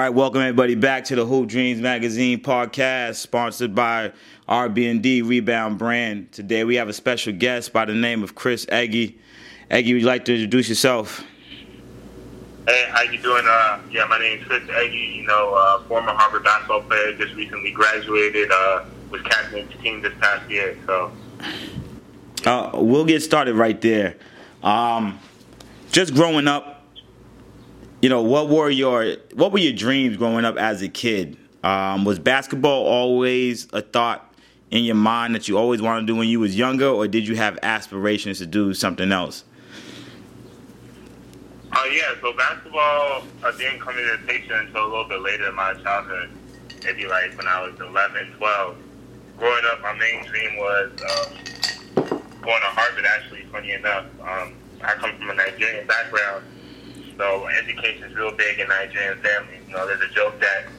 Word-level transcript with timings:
right, 0.00 0.14
welcome 0.14 0.40
everybody 0.40 0.74
back 0.74 1.04
to 1.04 1.14
the 1.14 1.26
Hoop 1.26 1.46
Dreams 1.46 1.78
Magazine 1.78 2.40
podcast, 2.40 3.16
sponsored 3.16 3.74
by 3.74 4.10
RB&D 4.48 5.20
Rebound 5.20 5.76
Brand. 5.76 6.32
Today 6.32 6.64
we 6.64 6.76
have 6.76 6.88
a 6.88 6.92
special 6.94 7.34
guest 7.34 7.70
by 7.74 7.84
the 7.84 7.92
name 7.92 8.22
of 8.22 8.34
Chris 8.34 8.64
Egi. 8.66 9.16
Egi, 9.70 9.92
would 9.92 10.00
you 10.00 10.00
like 10.00 10.24
to 10.24 10.32
introduce 10.32 10.70
yourself? 10.70 11.22
Hey, 12.66 12.86
how 12.88 13.02
you 13.02 13.18
doing? 13.18 13.44
Uh, 13.46 13.78
yeah, 13.90 14.06
my 14.06 14.18
name 14.18 14.40
is 14.40 14.46
Chris 14.46 14.62
Egi. 14.62 15.16
You 15.16 15.26
know, 15.26 15.52
uh, 15.52 15.82
former 15.82 16.12
Harvard 16.12 16.44
basketball 16.44 16.80
player, 16.80 17.14
just 17.18 17.34
recently 17.34 17.70
graduated. 17.70 18.50
Uh, 18.50 18.84
was 19.10 19.20
captain 19.20 19.60
of 19.60 19.68
the 19.68 19.74
team 19.82 20.00
this 20.00 20.14
past 20.18 20.50
year. 20.50 20.78
So, 20.86 21.12
uh, 22.46 22.70
we'll 22.72 23.04
get 23.04 23.20
started 23.20 23.54
right 23.54 23.78
there. 23.82 24.16
Um, 24.62 25.18
just 25.92 26.14
growing 26.14 26.48
up, 26.48 26.79
you 28.00 28.08
know, 28.08 28.22
what 28.22 28.48
were 28.48 28.70
your 28.70 29.16
what 29.34 29.52
were 29.52 29.58
your 29.58 29.72
dreams 29.72 30.16
growing 30.16 30.44
up 30.44 30.56
as 30.56 30.82
a 30.82 30.88
kid? 30.88 31.36
Um, 31.62 32.04
was 32.04 32.18
basketball 32.18 32.86
always 32.86 33.68
a 33.72 33.82
thought 33.82 34.34
in 34.70 34.84
your 34.84 34.94
mind 34.94 35.34
that 35.34 35.48
you 35.48 35.58
always 35.58 35.82
wanted 35.82 36.02
to 36.02 36.06
do 36.06 36.16
when 36.16 36.28
you 36.28 36.40
was 36.40 36.56
younger, 36.56 36.88
or 36.88 37.06
did 37.06 37.26
you 37.26 37.36
have 37.36 37.58
aspirations 37.62 38.38
to 38.38 38.46
do 38.46 38.72
something 38.72 39.12
else? 39.12 39.44
Uh, 41.72 41.84
yeah, 41.92 42.14
so 42.20 42.32
basketball 42.32 43.22
uh, 43.44 43.52
didn't 43.52 43.80
come 43.80 43.96
into 43.96 44.16
the 44.16 44.26
picture 44.26 44.54
until 44.54 44.86
a 44.86 44.88
little 44.88 45.04
bit 45.04 45.20
later 45.20 45.48
in 45.48 45.54
my 45.54 45.74
childhood, 45.74 46.30
maybe 46.84 47.06
like 47.06 47.36
when 47.36 47.46
I 47.46 47.62
was 47.62 47.78
11, 47.80 48.32
12. 48.38 48.76
Growing 49.36 49.64
up, 49.72 49.80
my 49.80 49.94
main 49.94 50.24
dream 50.26 50.56
was 50.56 50.90
um, 50.90 52.20
going 52.42 52.60
to 52.60 52.68
Harvard, 52.68 53.04
actually, 53.04 53.44
funny 53.52 53.72
enough. 53.72 54.06
Um, 54.20 54.54
I 54.82 54.94
come 54.94 55.16
from 55.16 55.30
a 55.30 55.34
Nigerian 55.34 55.86
background, 55.86 56.44
so 57.20 57.44
education 57.60 58.08
is 58.08 58.16
real 58.16 58.32
big 58.32 58.58
in 58.58 58.66
Nigerian 58.68 59.20
families. 59.20 59.60
You 59.68 59.76
know, 59.76 59.86
there's 59.86 60.00
a 60.00 60.08
joke 60.16 60.40
that, 60.40 60.72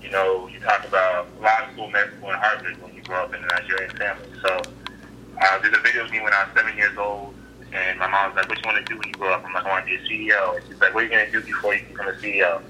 you 0.00 0.08
know, 0.10 0.46
you 0.46 0.60
talk 0.60 0.86
about 0.86 1.26
law 1.42 1.50
school, 1.74 1.90
school, 1.90 2.30
and 2.30 2.38
Harvard 2.38 2.78
when 2.80 2.94
you 2.94 3.02
grow 3.02 3.26
up 3.26 3.34
in 3.34 3.42
a 3.42 3.48
Nigerian 3.58 3.90
family. 3.98 4.30
So 4.46 4.54
uh, 4.54 5.58
there's 5.58 5.74
a 5.74 5.82
video 5.82 6.06
of 6.06 6.12
me 6.12 6.22
when 6.22 6.32
I 6.32 6.46
was 6.46 6.54
seven 6.54 6.76
years 6.78 6.96
old 6.96 7.34
and 7.74 7.98
my 7.98 8.06
mom 8.06 8.30
was 8.30 8.36
like, 8.38 8.48
"What 8.48 8.58
you 8.58 8.66
want 8.66 8.78
to 8.78 8.86
do 8.86 8.98
when 8.98 9.08
you 9.08 9.14
grow 9.14 9.34
up?" 9.34 9.42
I'm 9.46 9.52
like, 9.54 9.66
"I 9.66 9.68
want 9.68 9.86
to 9.86 9.90
be 9.90 9.98
a 9.98 10.02
CEO." 10.06 10.54
And 10.54 10.62
she's 10.66 10.80
like, 10.80 10.94
"What 10.94 11.02
are 11.02 11.06
you 11.06 11.10
going 11.10 11.26
to 11.26 11.32
do 11.32 11.42
before 11.42 11.74
you 11.74 11.82
become 11.86 12.08
a 12.08 12.14
CEO?" 12.18 12.62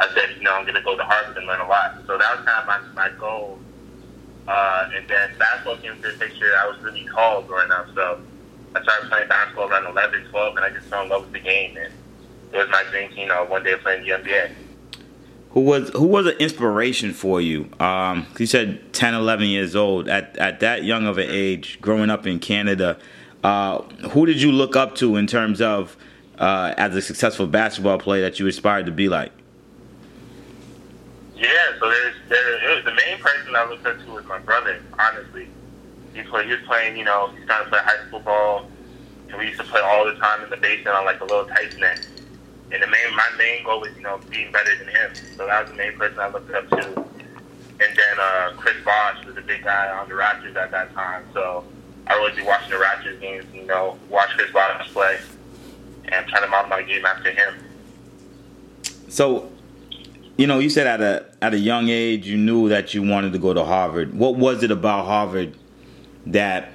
I 0.00 0.08
said, 0.12 0.36
"You 0.36 0.44
know, 0.44 0.56
I'm 0.56 0.64
going 0.64 0.76
to 0.76 0.82
go 0.84 0.96
to 0.96 1.04
Harvard 1.04 1.36
and 1.36 1.46
learn 1.46 1.60
a 1.60 1.68
lot." 1.68 1.96
So 2.06 2.16
that 2.16 2.28
was 2.36 2.44
kind 2.44 2.60
of 2.60 2.66
my, 2.68 3.08
my 3.08 3.10
goal. 3.18 3.60
Uh, 4.48 4.88
and 4.96 5.08
then 5.08 5.30
basketball 5.38 5.76
came 5.76 5.92
into 5.92 6.12
the 6.12 6.18
picture. 6.18 6.52
I 6.60 6.68
was 6.68 6.76
really 6.82 7.06
tall 7.14 7.42
growing 7.42 7.70
up, 7.70 7.86
so 7.94 8.20
I 8.76 8.82
started 8.82 9.08
playing 9.08 9.28
basketball 9.28 9.68
around 9.68 9.86
11, 9.86 10.24
12, 10.28 10.56
and 10.56 10.64
I 10.64 10.70
just 10.70 10.86
fell 10.88 11.04
in 11.04 11.08
love 11.08 11.24
with 11.24 11.32
the 11.32 11.40
game. 11.40 11.76
And 11.76 11.92
was 12.58 12.68
my 12.70 12.84
dream, 12.90 13.10
you 13.16 13.26
know, 13.26 13.44
one 13.44 13.62
day 13.62 13.76
playing 13.76 14.04
the 14.04 14.10
NBA. 14.10 14.50
Who 15.50 15.60
was 15.60 15.90
who 15.90 16.06
was 16.06 16.26
an 16.26 16.36
inspiration 16.38 17.12
for 17.12 17.40
you? 17.40 17.68
Um, 17.78 18.26
you 18.38 18.46
said 18.46 18.92
10, 18.94 19.14
11 19.14 19.48
years 19.48 19.76
old. 19.76 20.08
At 20.08 20.36
at 20.38 20.60
that 20.60 20.84
young 20.84 21.06
of 21.06 21.18
an 21.18 21.28
age, 21.28 21.78
growing 21.80 22.08
up 22.08 22.26
in 22.26 22.38
Canada, 22.38 22.98
uh, 23.44 23.82
who 24.10 24.24
did 24.24 24.40
you 24.40 24.50
look 24.50 24.76
up 24.76 24.94
to 24.96 25.16
in 25.16 25.26
terms 25.26 25.60
of 25.60 25.96
uh, 26.38 26.72
as 26.78 26.96
a 26.96 27.02
successful 27.02 27.46
basketball 27.46 27.98
player 27.98 28.22
that 28.22 28.40
you 28.40 28.46
aspired 28.46 28.86
to 28.86 28.92
be 28.92 29.10
like? 29.10 29.32
Yeah, 31.36 31.48
so 31.78 31.90
there's 31.90 32.14
there, 32.28 32.82
the 32.82 32.94
main 32.94 33.18
person 33.18 33.54
I 33.54 33.68
looked 33.68 33.86
up 33.86 34.02
to 34.04 34.10
was 34.10 34.24
my 34.24 34.38
brother. 34.38 34.80
Honestly, 34.98 35.48
he 36.14 36.22
play, 36.22 36.46
he 36.46 36.52
was 36.52 36.62
playing. 36.66 36.96
You 36.96 37.04
know, 37.04 37.30
he's 37.36 37.44
trying 37.44 37.64
to 37.64 37.70
play 37.70 37.80
high 37.82 38.06
school 38.06 38.20
ball, 38.20 38.70
and 39.28 39.38
we 39.38 39.48
used 39.48 39.60
to 39.60 39.66
play 39.66 39.80
all 39.80 40.06
the 40.06 40.14
time 40.14 40.44
in 40.44 40.50
the 40.50 40.56
basement 40.56 40.96
on 40.96 41.04
like 41.04 41.20
a 41.20 41.24
little 41.24 41.44
tight 41.46 41.78
net. 41.78 42.06
And 42.72 42.82
the 42.82 42.86
main 42.86 43.14
my 43.14 43.28
main 43.36 43.64
goal 43.64 43.80
was 43.80 43.94
you 43.96 44.02
know 44.02 44.18
being 44.30 44.50
better 44.50 44.76
than 44.76 44.88
him. 44.88 45.14
So 45.36 45.46
that 45.46 45.62
was 45.62 45.70
the 45.70 45.76
main 45.76 45.92
person 45.96 46.18
I 46.18 46.28
looked 46.28 46.50
up 46.52 46.68
to. 46.70 46.86
And 46.88 47.96
then 47.96 48.20
uh, 48.20 48.52
Chris 48.56 48.76
Bosh 48.84 49.24
was 49.24 49.36
a 49.36 49.42
big 49.42 49.64
guy 49.64 49.88
on 49.90 50.08
the 50.08 50.14
Raptors 50.14 50.54
at 50.56 50.70
that 50.70 50.94
time. 50.94 51.24
So 51.32 51.64
I 52.06 52.14
always 52.14 52.34
be 52.34 52.42
watching 52.42 52.70
the 52.70 52.76
Raptors 52.76 53.20
games, 53.20 53.44
you 53.52 53.64
know, 53.64 53.98
watch 54.08 54.30
Chris 54.30 54.50
Bosh 54.52 54.88
play, 54.92 55.18
and 56.06 56.26
try 56.28 56.40
to 56.40 56.46
model 56.46 56.70
my 56.70 56.82
game 56.82 57.04
after 57.04 57.30
him. 57.30 57.54
So, 59.08 59.50
you 60.38 60.46
know, 60.46 60.58
you 60.58 60.70
said 60.70 60.86
at 60.86 61.00
a 61.00 61.26
at 61.42 61.52
a 61.52 61.58
young 61.58 61.88
age 61.90 62.26
you 62.26 62.38
knew 62.38 62.68
that 62.70 62.94
you 62.94 63.02
wanted 63.02 63.32
to 63.32 63.38
go 63.38 63.52
to 63.52 63.64
Harvard. 63.64 64.14
What 64.14 64.36
was 64.36 64.62
it 64.62 64.70
about 64.70 65.04
Harvard 65.04 65.54
that 66.26 66.72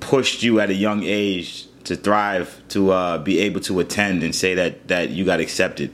pushed 0.00 0.42
you 0.42 0.58
at 0.60 0.70
a 0.70 0.74
young 0.74 1.02
age 1.04 1.67
to 1.88 1.96
thrive, 1.96 2.62
to 2.68 2.92
uh, 2.92 3.18
be 3.18 3.40
able 3.40 3.60
to 3.60 3.80
attend 3.80 4.22
and 4.22 4.34
say 4.34 4.54
that 4.54 4.88
that 4.88 5.08
you 5.08 5.24
got 5.24 5.40
accepted? 5.40 5.90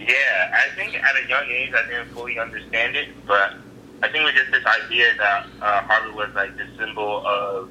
Yeah, 0.00 0.54
I 0.54 0.74
think 0.74 0.94
at 0.94 1.14
a 1.22 1.28
young 1.28 1.44
age 1.44 1.72
I 1.74 1.86
didn't 1.86 2.08
fully 2.08 2.38
understand 2.38 2.96
it, 2.96 3.08
but 3.26 3.54
I 4.02 4.08
think 4.08 4.22
it 4.22 4.24
was 4.24 4.34
just 4.34 4.50
this 4.50 4.64
idea 4.64 5.14
that 5.18 5.46
uh, 5.60 5.82
Harvard 5.82 6.14
was 6.14 6.30
like 6.34 6.56
the 6.56 6.66
symbol 6.78 7.26
of 7.26 7.68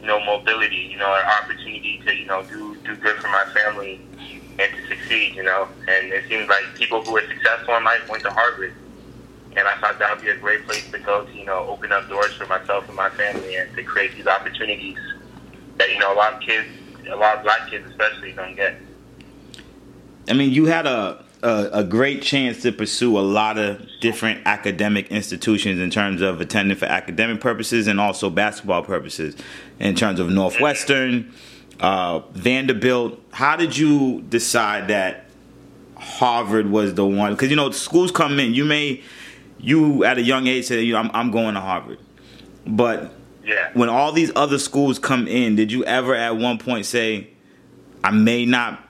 you 0.00 0.06
know 0.08 0.18
mobility, 0.24 0.88
you 0.90 0.98
know, 0.98 1.14
an 1.14 1.26
opportunity 1.40 2.02
to 2.04 2.14
you 2.14 2.26
know 2.26 2.42
do 2.42 2.76
do 2.84 2.96
good 2.96 3.16
for 3.18 3.28
my 3.28 3.44
family 3.54 4.00
and 4.58 4.74
to 4.74 4.88
succeed, 4.88 5.36
you 5.36 5.44
know. 5.44 5.68
And 5.86 6.12
it 6.12 6.24
seems 6.28 6.48
like 6.48 6.64
people 6.74 7.04
who 7.04 7.12
were 7.12 7.26
successful 7.28 7.76
in 7.76 7.84
life 7.84 8.08
went 8.08 8.24
to 8.24 8.30
Harvard, 8.30 8.74
and 9.56 9.68
I 9.68 9.78
thought 9.78 10.00
that 10.00 10.16
would 10.16 10.24
be 10.24 10.30
a 10.30 10.36
great 10.36 10.66
place 10.66 10.90
to 10.90 10.98
go 10.98 11.24
to 11.24 11.32
you 11.32 11.44
know 11.44 11.64
open 11.68 11.92
up 11.92 12.08
doors 12.08 12.34
for 12.34 12.46
myself 12.46 12.88
and 12.88 12.96
my 12.96 13.10
family 13.10 13.54
and 13.54 13.72
to 13.76 13.84
create 13.84 14.16
these 14.16 14.26
opportunities 14.26 14.98
that 15.88 15.94
you 15.94 16.00
know 16.00 16.12
a 16.12 16.16
lot 16.16 16.34
of 16.34 16.40
kids, 16.40 16.68
a 17.08 17.16
lot 17.16 17.38
of 17.38 17.42
black 17.42 17.68
kids 17.70 17.88
especially, 17.90 18.32
don't 18.32 18.54
get. 18.54 18.76
I 20.28 20.34
mean, 20.34 20.52
you 20.52 20.66
had 20.66 20.86
a 20.86 21.24
a, 21.42 21.70
a, 21.72 21.84
great 21.84 22.20
chance 22.20 22.62
to 22.62 22.72
pursue 22.72 23.16
a 23.16 23.20
lot 23.20 23.58
of 23.58 23.86
different 24.00 24.40
academic 24.44 25.08
institutions 25.12 25.78
in 25.78 25.88
terms 25.88 26.20
of 26.20 26.40
attending 26.40 26.76
for 26.76 26.86
academic 26.86 27.40
purposes 27.40 27.86
and 27.86 28.00
also 28.00 28.28
basketball 28.28 28.82
purposes. 28.82 29.36
In 29.78 29.94
terms 29.94 30.18
of 30.18 30.28
Northwestern, 30.30 31.32
uh, 31.78 32.18
Vanderbilt, 32.32 33.22
how 33.30 33.54
did 33.54 33.76
you 33.76 34.22
decide 34.22 34.88
that 34.88 35.26
Harvard 35.96 36.68
was 36.68 36.94
the 36.94 37.06
one? 37.06 37.34
Because 37.34 37.50
you 37.50 37.56
know 37.56 37.70
schools 37.70 38.10
come 38.10 38.40
in. 38.40 38.52
You 38.52 38.64
may 38.64 39.02
you 39.60 40.04
at 40.04 40.18
a 40.18 40.22
young 40.22 40.46
age 40.48 40.66
say, 40.66 40.82
you 40.82 40.92
know, 40.92 40.98
I'm, 40.98 41.10
I'm 41.14 41.30
going 41.30 41.54
to 41.54 41.60
Harvard, 41.60 41.98
but 42.66 43.12
yeah. 43.48 43.70
when 43.72 43.88
all 43.88 44.12
these 44.12 44.30
other 44.36 44.58
schools 44.58 44.98
come 44.98 45.26
in, 45.26 45.56
did 45.56 45.72
you 45.72 45.84
ever 45.84 46.14
at 46.14 46.36
one 46.36 46.58
point 46.58 46.86
say, 46.86 47.28
I 48.04 48.10
may 48.10 48.44
not 48.44 48.84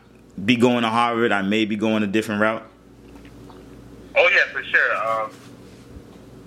be 0.45 0.57
going 0.57 0.83
to 0.83 0.89
Harvard, 0.89 1.33
I 1.33 1.43
may 1.43 1.65
be 1.65 1.77
going 1.77 2.03
a 2.03 2.07
different 2.07 2.41
route? 2.41 2.65
Oh 4.17 4.29
yeah, 4.35 4.53
for 4.53 4.63
sure. 4.65 4.97
Um, 5.07 5.31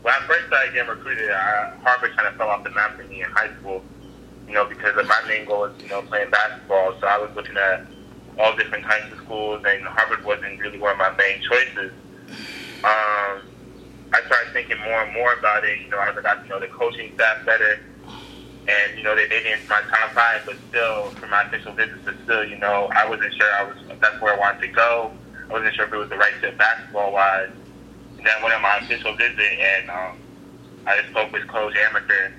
when 0.02 0.14
I 0.14 0.20
first 0.28 0.48
started 0.48 0.74
getting 0.74 0.90
recruited, 0.90 1.32
I, 1.32 1.74
Harvard 1.84 2.16
kind 2.16 2.28
of 2.28 2.36
fell 2.36 2.50
off 2.50 2.64
the 2.64 2.72
map 2.72 2.98
for 2.98 3.04
me 3.04 3.24
in 3.24 3.32
high 3.32 3.54
school. 3.60 3.84
You 4.48 4.56
know, 4.56 4.66
because 4.66 4.98
of 4.98 5.08
my 5.08 5.22
main 5.28 5.46
goal 5.46 5.66
is 5.66 5.82
you 5.82 5.88
know 5.88 6.02
playing 6.02 6.32
basketball, 6.32 7.00
so 7.00 7.08
I 7.08 7.18
was 7.18 7.34
looking 7.36 7.56
at 7.56 7.86
all 8.38 8.56
different 8.58 8.84
kinds 8.84 9.14
of 9.14 9.20
schools, 9.20 9.64
and 9.66 9.86
Harvard 9.86 10.26
wasn't 10.26 10.60
really 10.60 10.80
one 10.80 10.92
of 10.92 10.98
my 10.98 11.16
main 11.16 11.42
choices. 11.42 11.94
Um, 12.84 13.48
I 14.14 14.22
started 14.26 14.52
thinking 14.52 14.78
more 14.80 15.04
and 15.04 15.14
more 15.14 15.34
about 15.34 15.64
it. 15.64 15.80
You 15.80 15.90
know, 15.90 16.00
as 16.02 16.18
I 16.18 16.22
got 16.22 16.44
to 16.44 16.50
know 16.50 16.60
the 16.60 16.68
coaching 16.68 17.14
staff 17.16 17.46
better, 17.46 17.80
and 18.68 18.98
you 18.98 19.04
know 19.04 19.16
they 19.16 19.28
made 19.28 19.46
it 19.46 19.60
into 19.60 19.70
my 19.70 19.82
top 19.90 20.12
five, 20.12 20.42
but 20.46 20.56
still 20.70 21.10
for 21.12 21.28
my 21.28 21.44
official 21.44 21.74
visits, 21.74 22.00
but 22.06 22.16
still, 22.24 22.44
you 22.44 22.58
know, 22.58 22.90
I 22.96 23.10
wasn't 23.10 23.34
sure 23.34 23.48
I 23.54 23.64
was 23.64 23.78
that's 24.00 24.22
where 24.22 24.36
I 24.36 24.40
wanted 24.40 24.62
to 24.62 24.68
go. 24.68 25.12
I 25.50 25.54
wasn't 25.54 25.76
sure 25.76 25.86
if 25.86 25.94
it 25.94 25.98
was 25.98 26.10
the 26.10 26.18
right 26.18 26.34
fit 26.36 26.58
basketball 26.58 27.12
wise. 27.12 27.50
And 28.18 28.26
then 28.26 28.34
went 28.44 28.54
on 28.54 28.62
my 28.62 28.78
official 28.78 29.16
visit, 29.16 29.40
and 29.40 29.90
um, 29.90 30.18
I 30.86 31.02
spoke 31.10 31.32
with 31.32 31.48
Coach 31.48 31.74
Amaker, 31.74 32.32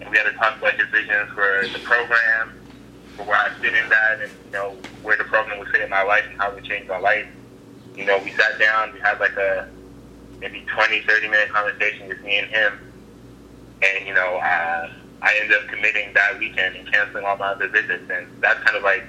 and 0.00 0.10
we 0.10 0.16
had 0.16 0.24
to 0.24 0.32
talk 0.32 0.58
about 0.58 0.74
his 0.74 0.86
visions 0.88 1.30
for 1.34 1.66
the 1.72 1.78
program, 1.82 2.52
for 3.16 3.24
where 3.24 3.36
I 3.36 3.48
fit 3.60 3.74
in 3.74 3.88
that, 3.88 4.20
and 4.20 4.30
you 4.44 4.52
know 4.52 4.76
where 5.02 5.16
the 5.16 5.24
program 5.24 5.58
would 5.60 5.68
fit 5.68 5.80
in 5.80 5.88
my 5.88 6.02
life 6.02 6.24
and 6.28 6.38
how 6.38 6.50
it 6.50 6.56
would 6.56 6.64
change 6.64 6.88
my 6.88 6.98
life. 6.98 7.26
You 7.96 8.04
know, 8.04 8.18
we 8.22 8.32
sat 8.32 8.58
down, 8.58 8.92
we 8.92 9.00
had 9.00 9.18
like 9.18 9.36
a 9.36 9.68
maybe 10.40 10.64
20, 10.72 11.00
30 11.00 11.28
minute 11.28 11.48
conversation 11.48 12.06
with 12.06 12.20
me 12.22 12.36
and 12.36 12.50
him, 12.50 12.78
and 13.82 14.06
you 14.06 14.12
know. 14.12 14.36
Uh, 14.36 14.90
I 15.20 15.34
ended 15.40 15.56
up 15.56 15.68
committing 15.68 16.12
that 16.14 16.38
weekend 16.38 16.76
and 16.76 16.90
canceling 16.90 17.24
all 17.24 17.36
my 17.36 17.48
other 17.48 17.68
visits, 17.68 18.04
and 18.10 18.26
that's 18.40 18.60
kind 18.60 18.76
of 18.76 18.82
like 18.82 19.04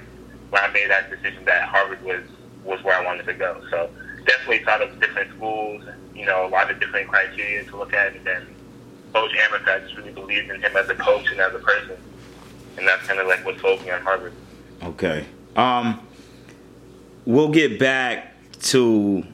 when 0.50 0.62
I 0.62 0.68
made 0.72 0.90
that 0.90 1.10
decision 1.10 1.44
that 1.44 1.68
Harvard 1.68 2.02
was 2.02 2.22
was 2.64 2.82
where 2.82 2.98
I 2.98 3.04
wanted 3.04 3.26
to 3.26 3.34
go. 3.34 3.62
So 3.70 3.90
definitely 4.26 4.64
thought 4.64 4.82
of 4.82 5.00
different 5.00 5.30
schools, 5.36 5.84
you 6.14 6.26
know, 6.26 6.46
a 6.46 6.48
lot 6.48 6.70
of 6.70 6.78
different 6.80 7.08
criteria 7.08 7.64
to 7.64 7.76
look 7.76 7.94
at, 7.94 8.14
and 8.14 8.24
then 8.24 8.46
Coach 9.14 9.32
Amaker, 9.32 9.76
I 9.76 9.80
just 9.80 9.96
really 9.96 10.12
believed 10.12 10.50
in 10.50 10.60
him 10.60 10.76
as 10.76 10.88
a 10.88 10.94
coach 10.94 11.30
and 11.30 11.40
as 11.40 11.54
a 11.54 11.58
person, 11.58 11.96
and 12.76 12.86
that's 12.86 13.06
kind 13.06 13.18
of 13.18 13.26
like 13.26 13.44
what 13.44 13.58
sold 13.60 13.82
me 13.84 13.90
on 13.90 14.02
Harvard. 14.02 14.32
Okay, 14.82 15.24
um, 15.56 16.00
we'll 17.24 17.50
get 17.50 17.78
back 17.78 18.34
to 18.62 19.24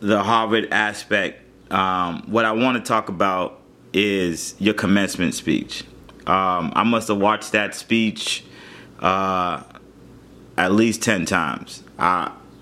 the 0.00 0.22
Harvard 0.22 0.68
aspect. 0.72 1.40
Um, 1.70 2.24
what 2.26 2.44
I 2.44 2.52
want 2.52 2.76
to 2.76 2.86
talk 2.86 3.08
about 3.08 3.60
is 3.92 4.54
your 4.58 4.74
commencement 4.74 5.34
speech. 5.34 5.84
Um, 6.26 6.72
I 6.74 6.84
must 6.84 7.08
have 7.08 7.18
watched 7.18 7.52
that 7.52 7.74
speech 7.74 8.44
uh, 9.00 9.62
at 10.56 10.72
least 10.72 11.02
ten 11.02 11.26
times. 11.26 11.82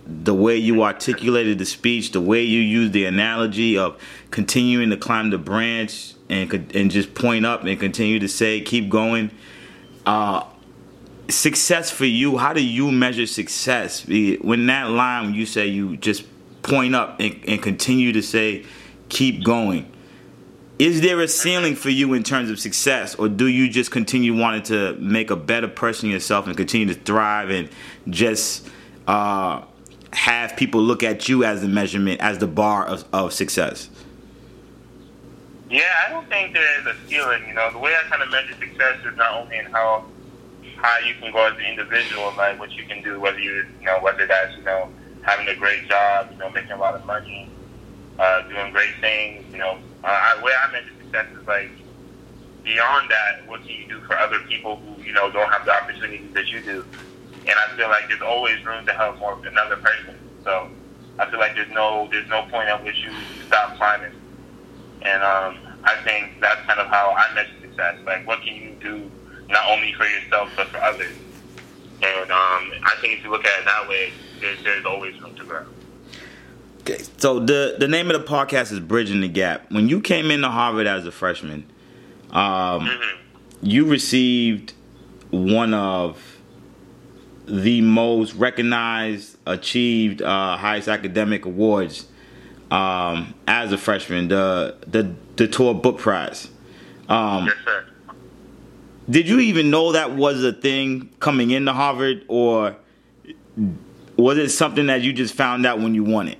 The 0.07 0.35
way 0.35 0.57
you 0.57 0.83
articulated 0.83 1.59
the 1.59 1.67
speech, 1.67 2.11
the 2.11 2.21
way 2.21 2.43
you 2.43 2.61
used 2.61 2.93
the 2.93 3.05
analogy 3.05 3.79
of 3.79 4.01
continuing 4.33 4.91
to 4.91 4.97
climb 4.97 5.31
the 5.31 5.39
branch 5.39 6.15
and 6.29 6.53
and 6.75 6.91
just 6.91 7.15
point 7.15 7.47
up 7.47 7.65
and 7.65 7.79
continue 7.79 8.19
to 8.19 8.29
say, 8.29 8.61
keep 8.61 8.89
going. 8.89 9.31
Uh, 10.05 10.45
success 11.29 11.91
for 11.91 12.07
you, 12.07 12.39
how 12.39 12.53
do 12.53 12.65
you 12.65 12.91
measure 12.91 13.27
success? 13.27 14.05
When 14.07 14.67
that 14.67 14.91
line, 14.91 15.35
you 15.35 15.47
say 15.47 15.69
you 15.69 15.97
just 15.97 16.25
point 16.63 16.95
up 16.95 17.21
and, 17.21 17.39
and 17.47 17.63
continue 17.63 18.13
to 18.13 18.23
say, 18.23 18.65
keep 19.09 19.45
going. 19.45 19.91
Is 20.81 21.03
there 21.03 21.21
a 21.21 21.29
ceiling 21.29 21.75
for 21.77 21.91
you 21.91 22.15
in 22.15 22.23
terms 22.23 22.49
of 22.49 22.59
success, 22.59 23.15
or 23.15 23.29
do 23.29 23.47
you 23.47 23.69
just 23.69 23.91
continue 23.91 24.35
wanting 24.35 24.63
to 24.63 24.95
make 24.95 25.31
a 25.31 25.37
better 25.37 25.69
person 25.69 26.09
yourself 26.09 26.47
and 26.47 26.57
continue 26.57 26.87
to 26.87 26.99
thrive 26.99 27.51
and 27.51 27.69
just 28.09 28.67
uh, 29.07 29.63
have 30.15 30.57
people 30.57 30.81
look 30.81 31.03
at 31.03 31.29
you 31.29 31.45
as 31.45 31.61
the 31.61 31.69
measurement, 31.69 32.23
as 32.23 32.39
the 32.39 32.47
bar 32.47 32.87
of, 32.87 33.05
of 33.13 33.35
success? 33.35 33.91
Yeah, 35.69 35.83
I 36.07 36.13
don't 36.13 36.27
think 36.31 36.55
there 36.55 36.81
is 36.81 36.87
a 36.87 36.97
ceiling. 37.07 37.47
You 37.47 37.53
know, 37.53 37.71
the 37.73 37.79
way 37.79 37.95
I 37.95 38.09
kind 38.09 38.23
of 38.23 38.31
measure 38.31 38.55
success 38.55 39.05
is 39.05 39.15
not 39.19 39.35
only 39.35 39.59
in 39.59 39.67
how 39.67 40.07
high 40.79 41.07
you 41.07 41.13
can 41.17 41.31
go 41.31 41.47
as 41.47 41.59
an 41.59 41.65
individual, 41.67 42.33
like 42.39 42.59
what 42.59 42.73
you 42.73 42.87
can 42.87 43.03
do, 43.03 43.21
whether 43.21 43.39
you, 43.39 43.67
you 43.81 43.85
know, 43.85 43.99
whether 44.01 44.27
that's 44.27 44.57
you 44.57 44.63
know 44.63 44.89
having 45.21 45.47
a 45.47 45.55
great 45.57 45.87
job, 45.91 46.31
you 46.33 46.39
know, 46.39 46.49
making 46.49 46.73
a 46.73 46.79
lot 46.79 46.95
of 46.95 47.05
money, 47.05 47.51
uh, 48.21 48.43
doing 48.49 48.71
great 48.73 48.95
things. 49.01 49.47
You 49.51 49.59
know, 49.59 49.79
uh, 50.05 50.07
I, 50.07 50.43
way 50.43 50.53
I 50.53 50.73
measure 50.73 50.93
success 51.03 51.27
is 51.41 51.47
like 51.47 51.71
beyond 52.63 53.11
that. 53.11 53.49
What 53.49 53.63
can 53.63 53.71
you 53.71 53.89
do 53.89 54.01
for 54.07 54.19
other 54.19 54.39
people 54.49 54.77
who 54.77 55.03
you 55.03 55.13
know 55.13 55.33
don't 55.33 55.51
have 55.51 55.65
the 55.65 55.73
opportunities 55.73 56.33
that 56.35 56.47
you 56.49 56.63
do? 56.63 56.85
And 57.47 57.57
I 57.57 57.77
feel 57.77 57.89
like 57.89 58.09
there's 58.09 58.21
always 58.23 58.63
room 58.65 58.85
to 58.87 58.93
help 58.93 59.19
more 59.19 59.41
another 59.47 59.77
person. 59.77 60.21
So 60.45 60.69
I 61.19 61.31
feel 61.31 61.41
like 61.41 61.55
there's 61.55 61.73
no 61.73 62.09
there's 62.13 62.29
no 62.29 62.43
point 62.51 62.69
at 62.69 62.85
which 62.85 62.97
you 63.03 63.25
stop 63.47 63.77
climbing. 63.79 64.13
And 65.03 65.23
um, 65.23 65.57
I 65.85 65.97
think 66.05 66.41
that's 66.43 66.61
kind 66.67 66.79
of 66.79 66.89
how 66.89 67.17
I 67.17 67.35
measure 67.35 67.57
success. 67.63 67.97
Like, 68.05 68.27
what 68.27 68.43
can 68.43 68.55
you 68.55 68.77
do 68.83 69.11
not 69.49 69.65
only 69.71 69.95
for 69.95 70.05
yourself 70.05 70.51
but 70.57 70.69
for 70.69 70.83
others? 70.83 71.17
And 72.03 72.31
um, 72.31 72.63
I 72.85 72.95
think 73.01 73.19
if 73.19 73.25
you 73.25 73.31
look 73.31 73.45
at 73.47 73.61
it 73.61 73.65
that 73.65 73.89
way, 73.89 74.13
there's, 74.41 74.63
there's 74.65 74.85
always 74.85 75.19
room 75.23 75.35
to 75.37 75.45
grow. 75.45 75.65
Okay, 76.81 77.03
so 77.19 77.39
the 77.39 77.77
the 77.79 77.89
name 77.89 78.11
of 78.11 78.21
the 78.21 78.27
podcast 78.27 78.73
is 78.73 78.81
Bridging 78.81 79.21
the 79.21 79.29
Gap. 79.29 79.71
When 79.71 79.89
you 79.89 80.01
came 80.01 80.31
into 80.31 80.49
Harvard 80.49 80.87
as 80.87 81.07
a 81.07 81.13
freshman, 81.13 81.71
um, 82.31 82.87
mm-hmm. 82.87 83.17
you 83.67 83.85
received 83.85 84.73
one 85.31 85.75
of 85.75 86.39
the 87.47 87.83
most 87.83 88.35
recognized, 88.35 89.37
achieved, 89.47 90.23
uh, 90.23 90.57
highest 90.57 90.89
academic 90.89 91.45
awards 91.45 92.07
um, 92.71 93.35
as 93.47 93.73
a 93.73 93.79
freshman, 93.79 94.29
the 94.29 94.77
the 94.87 95.03
Detur 95.37 95.75
book 95.75 95.99
prize. 95.99 96.49
Um, 97.11 97.47
yes, 97.47 97.57
sir. 97.65 97.87
Did 99.11 99.29
you 99.29 99.41
even 99.41 99.71
know 99.71 99.93
that 99.93 100.15
was 100.17 100.43
a 100.45 100.53
thing 100.53 101.11
coming 101.21 101.51
into 101.51 101.75
Harvard, 101.75 102.25
or 102.27 102.77
was 104.17 104.39
it 104.39 104.49
something 104.49 104.87
that 104.87 105.03
you 105.03 105.13
just 105.13 105.35
found 105.35 105.67
out 105.67 105.79
when 105.79 105.95
you 105.95 106.05
won 106.05 106.29
it? 106.29 106.40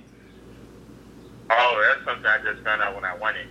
Oh, 2.21 2.27
something 2.27 2.49
I 2.49 2.53
just 2.53 2.63
found 2.63 2.81
out 2.81 2.95
when 2.95 3.05
I 3.05 3.15
won 3.15 3.35
it. 3.35 3.47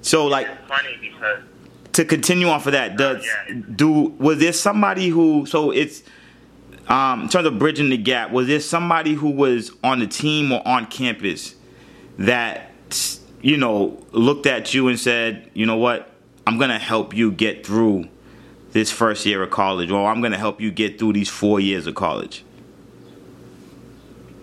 So, 0.00 0.26
like, 0.26 0.48
it's 0.48 0.68
funny 0.68 0.98
because 1.00 1.42
to 1.92 2.04
continue 2.04 2.48
on 2.48 2.60
for 2.60 2.70
that, 2.70 2.96
does 2.96 3.18
uh, 3.18 3.28
yeah. 3.48 3.60
do 3.74 3.90
was 3.90 4.38
there 4.38 4.52
somebody 4.52 5.08
who? 5.08 5.46
So 5.46 5.70
it's 5.70 6.02
um, 6.88 7.22
in 7.22 7.28
terms 7.28 7.46
of 7.46 7.58
bridging 7.58 7.90
the 7.90 7.96
gap. 7.96 8.30
Was 8.30 8.48
there 8.48 8.60
somebody 8.60 9.14
who 9.14 9.30
was 9.30 9.72
on 9.84 10.00
the 10.00 10.06
team 10.06 10.52
or 10.52 10.66
on 10.66 10.86
campus 10.86 11.54
that 12.18 12.70
you 13.40 13.56
know 13.56 14.04
looked 14.12 14.46
at 14.46 14.74
you 14.74 14.88
and 14.88 14.98
said, 14.98 15.50
you 15.54 15.66
know 15.66 15.76
what, 15.76 16.10
I'm 16.46 16.58
gonna 16.58 16.78
help 16.78 17.14
you 17.14 17.30
get 17.30 17.64
through 17.64 18.08
this 18.72 18.90
first 18.90 19.26
year 19.26 19.42
of 19.42 19.50
college, 19.50 19.90
or 19.90 20.08
I'm 20.08 20.22
gonna 20.22 20.38
help 20.38 20.60
you 20.60 20.70
get 20.70 20.98
through 20.98 21.12
these 21.12 21.28
four 21.28 21.60
years 21.60 21.86
of 21.86 21.94
college? 21.94 22.44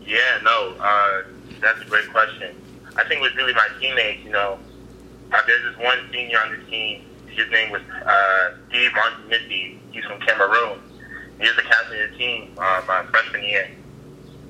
Yeah, 0.05 0.39
no, 0.43 0.75
uh, 0.79 1.23
that's 1.59 1.81
a 1.81 1.85
great 1.85 2.09
question. 2.11 2.55
I 2.99 3.07
think 3.07 3.21
it 3.21 3.23
was 3.23 3.35
really 3.35 3.53
my 3.53 3.67
teammates. 3.79 4.25
You 4.25 4.31
know, 4.31 4.59
uh, 5.31 5.41
there's 5.47 5.63
this 5.63 5.83
one 5.83 5.97
senior 6.11 6.37
on 6.39 6.51
the 6.51 6.65
team. 6.69 7.05
His 7.27 7.49
name 7.49 7.71
was 7.71 7.81
uh, 7.81 8.55
Steve 8.67 8.91
Moundou-Missi. 8.91 9.79
He's 9.91 10.03
from 10.03 10.19
Cameroon. 10.19 10.81
He 11.39 11.47
was 11.47 11.55
the 11.55 11.61
captain 11.61 12.03
of 12.03 12.11
the 12.11 12.17
team 12.17 12.51
uh, 12.57 12.83
my 12.85 13.05
freshman 13.05 13.43
year. 13.43 13.71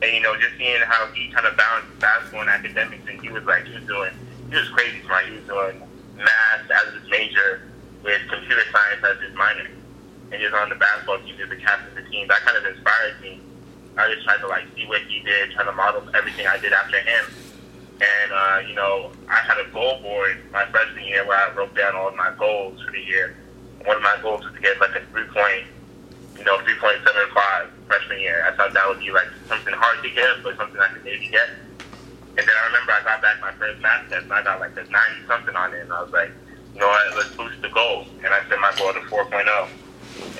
And, 0.01 0.15
you 0.15 0.21
know, 0.21 0.35
just 0.39 0.57
seeing 0.57 0.81
how 0.81 1.05
he 1.13 1.29
kind 1.29 1.45
of 1.45 1.55
balanced 1.57 1.99
basketball 1.99 2.41
and 2.41 2.49
academics, 2.49 3.03
and 3.07 3.21
he 3.21 3.29
was 3.29 3.43
like, 3.43 3.65
he 3.65 3.75
was 3.75 3.83
doing, 3.83 4.13
he 4.49 4.55
was 4.55 4.67
crazy 4.69 5.01
smart. 5.05 5.25
He 5.25 5.35
was 5.35 5.45
doing 5.45 5.83
math 6.15 6.71
as 6.71 6.93
his 6.93 7.07
major 7.11 7.69
with 8.01 8.21
computer 8.29 8.63
science 8.71 9.03
as 9.05 9.21
his 9.21 9.35
minor. 9.35 9.67
And 10.31 10.41
was 10.41 10.53
on 10.53 10.69
the 10.69 10.75
basketball 10.75 11.19
team, 11.19 11.37
was 11.37 11.49
the 11.49 11.57
captain 11.57 11.95
of 11.95 12.03
the 12.03 12.09
team. 12.09 12.27
That 12.27 12.41
kind 12.41 12.57
of 12.57 12.65
inspired 12.65 13.21
me. 13.21 13.41
I 13.97 14.11
just 14.11 14.25
tried 14.25 14.39
to, 14.39 14.47
like, 14.47 14.65
see 14.75 14.87
what 14.87 15.01
he 15.03 15.19
did, 15.19 15.51
trying 15.51 15.67
to 15.67 15.73
model 15.73 16.01
everything 16.15 16.47
I 16.47 16.57
did 16.57 16.73
after 16.73 16.99
him. 16.99 17.25
And, 18.01 18.31
uh, 18.31 18.67
you 18.67 18.75
know, 18.75 19.11
I 19.27 19.35
had 19.35 19.57
a 19.59 19.69
goal 19.71 19.99
board 20.01 20.37
my 20.51 20.65
freshman 20.67 21.03
year 21.03 21.25
where 21.27 21.37
I 21.37 21.53
wrote 21.53 21.75
down 21.75 21.95
all 21.95 22.07
of 22.07 22.15
my 22.15 22.33
goals 22.37 22.81
for 22.81 22.91
the 22.91 23.01
year. 23.01 23.35
One 23.83 23.97
of 23.97 24.03
my 24.03 24.17
goals 24.21 24.43
was 24.43 24.53
to 24.53 24.61
get, 24.61 24.79
like, 24.79 24.95
a 24.95 25.05
three-point, 25.11 25.67
you 26.37 26.45
know, 26.45 26.57
3.75 26.59 27.69
freshman 27.87 28.19
year. 28.19 28.45
I 28.47 28.55
thought 28.55 28.71
that 28.73 28.87
would 28.87 28.99
be 28.99 29.11
like 29.11 29.27
something 29.47 29.73
hard 29.73 30.01
to 30.03 30.09
get, 30.11 30.43
but 30.43 30.55
something 30.55 30.79
I 30.79 30.87
could 30.93 31.03
maybe 31.03 31.27
get. 31.27 31.49
And 32.37 32.47
then 32.47 32.55
I 32.55 32.65
remember 32.67 32.93
I 32.93 33.03
got 33.03 33.21
back 33.21 33.41
my 33.41 33.51
first 33.53 33.81
math 33.81 34.07
test 34.07 34.23
and 34.23 34.31
I 34.31 34.43
got 34.43 34.61
like 34.61 34.71
a 34.77 34.85
90 34.85 34.93
something 35.27 35.55
on 35.55 35.73
it. 35.73 35.81
And 35.81 35.91
I 35.91 36.03
was 36.03 36.13
like, 36.13 36.31
you 36.73 36.79
know 36.79 36.87
what, 36.87 37.17
let's 37.17 37.35
boost 37.35 37.61
the 37.61 37.69
goal. 37.69 38.05
And 38.23 38.31
I 38.31 38.39
set 38.47 38.59
my 38.61 38.71
goal 38.77 38.93
to 38.93 39.01
4.0. 39.09 39.67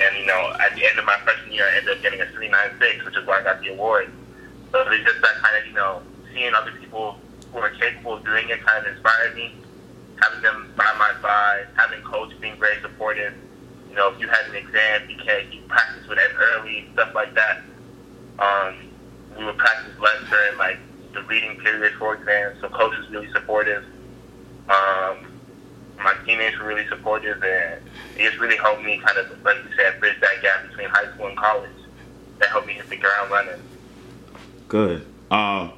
And, 0.00 0.16
you 0.16 0.24
know, 0.24 0.54
at 0.60 0.74
the 0.76 0.86
end 0.86 0.98
of 0.98 1.04
my 1.04 1.18
freshman 1.24 1.52
year, 1.52 1.66
I 1.66 1.76
ended 1.76 1.98
up 1.98 2.02
getting 2.02 2.20
a 2.22 2.26
396, 2.32 3.04
which 3.04 3.16
is 3.16 3.26
why 3.26 3.40
I 3.40 3.42
got 3.42 3.60
the 3.60 3.74
award. 3.74 4.10
So 4.72 4.80
it's 4.86 5.04
just 5.04 5.20
that 5.20 5.34
kind 5.42 5.56
of, 5.60 5.66
you 5.66 5.74
know, 5.74 6.02
seeing 6.32 6.54
other 6.54 6.72
people 6.80 7.18
who 7.52 7.58
are 7.58 7.70
capable 7.70 8.14
of 8.14 8.24
doing 8.24 8.48
it 8.48 8.64
kind 8.64 8.86
of 8.86 8.92
inspired 8.92 9.34
me. 9.34 9.54
Having 10.22 10.42
them 10.42 10.72
by 10.76 10.92
my 10.98 11.12
side, 11.22 11.66
having 11.76 12.02
coach 12.02 12.32
being 12.40 12.58
very 12.58 12.80
supportive, 12.82 13.32
you 13.88 13.96
know, 13.96 14.12
if 14.12 14.20
you 14.20 14.28
had 14.28 14.46
an 14.48 14.54
exam, 14.54 15.08
you 15.10 15.16
can't 15.16 15.52
you 15.52 15.62
practice 15.62 16.06
with 16.06 16.18
it 16.18 16.30
early, 16.36 16.88
stuff 16.92 17.14
like 17.14 17.34
that. 17.34 17.62
Um, 18.38 18.76
we 19.36 19.44
would 19.44 19.58
practice 19.58 19.98
less 19.98 20.28
during 20.28 20.58
like 20.58 20.78
the 21.12 21.22
reading 21.22 21.56
period 21.56 21.94
for 21.98 22.14
exams. 22.14 22.60
So 22.60 22.68
coach 22.68 22.96
was 22.96 23.10
really 23.10 23.30
supportive. 23.32 23.84
Um, 24.68 25.26
my 25.96 26.14
teammates 26.24 26.58
were 26.58 26.66
really 26.66 26.86
supportive, 26.88 27.42
and 27.42 27.82
it 28.16 28.28
just 28.28 28.38
really 28.38 28.56
helped 28.56 28.82
me 28.82 28.98
kind 29.04 29.18
of, 29.18 29.42
like 29.42 29.56
you 29.56 29.76
said, 29.76 29.98
bridge 30.00 30.16
that 30.20 30.40
gap 30.40 30.68
between 30.68 30.88
high 30.88 31.12
school 31.14 31.26
and 31.26 31.36
college. 31.36 31.70
That 32.38 32.48
helped 32.50 32.68
me 32.68 32.74
hit 32.74 32.88
the 32.88 32.96
ground 32.96 33.30
running. 33.30 33.60
Good. 34.68 35.06
Um, 35.30 35.72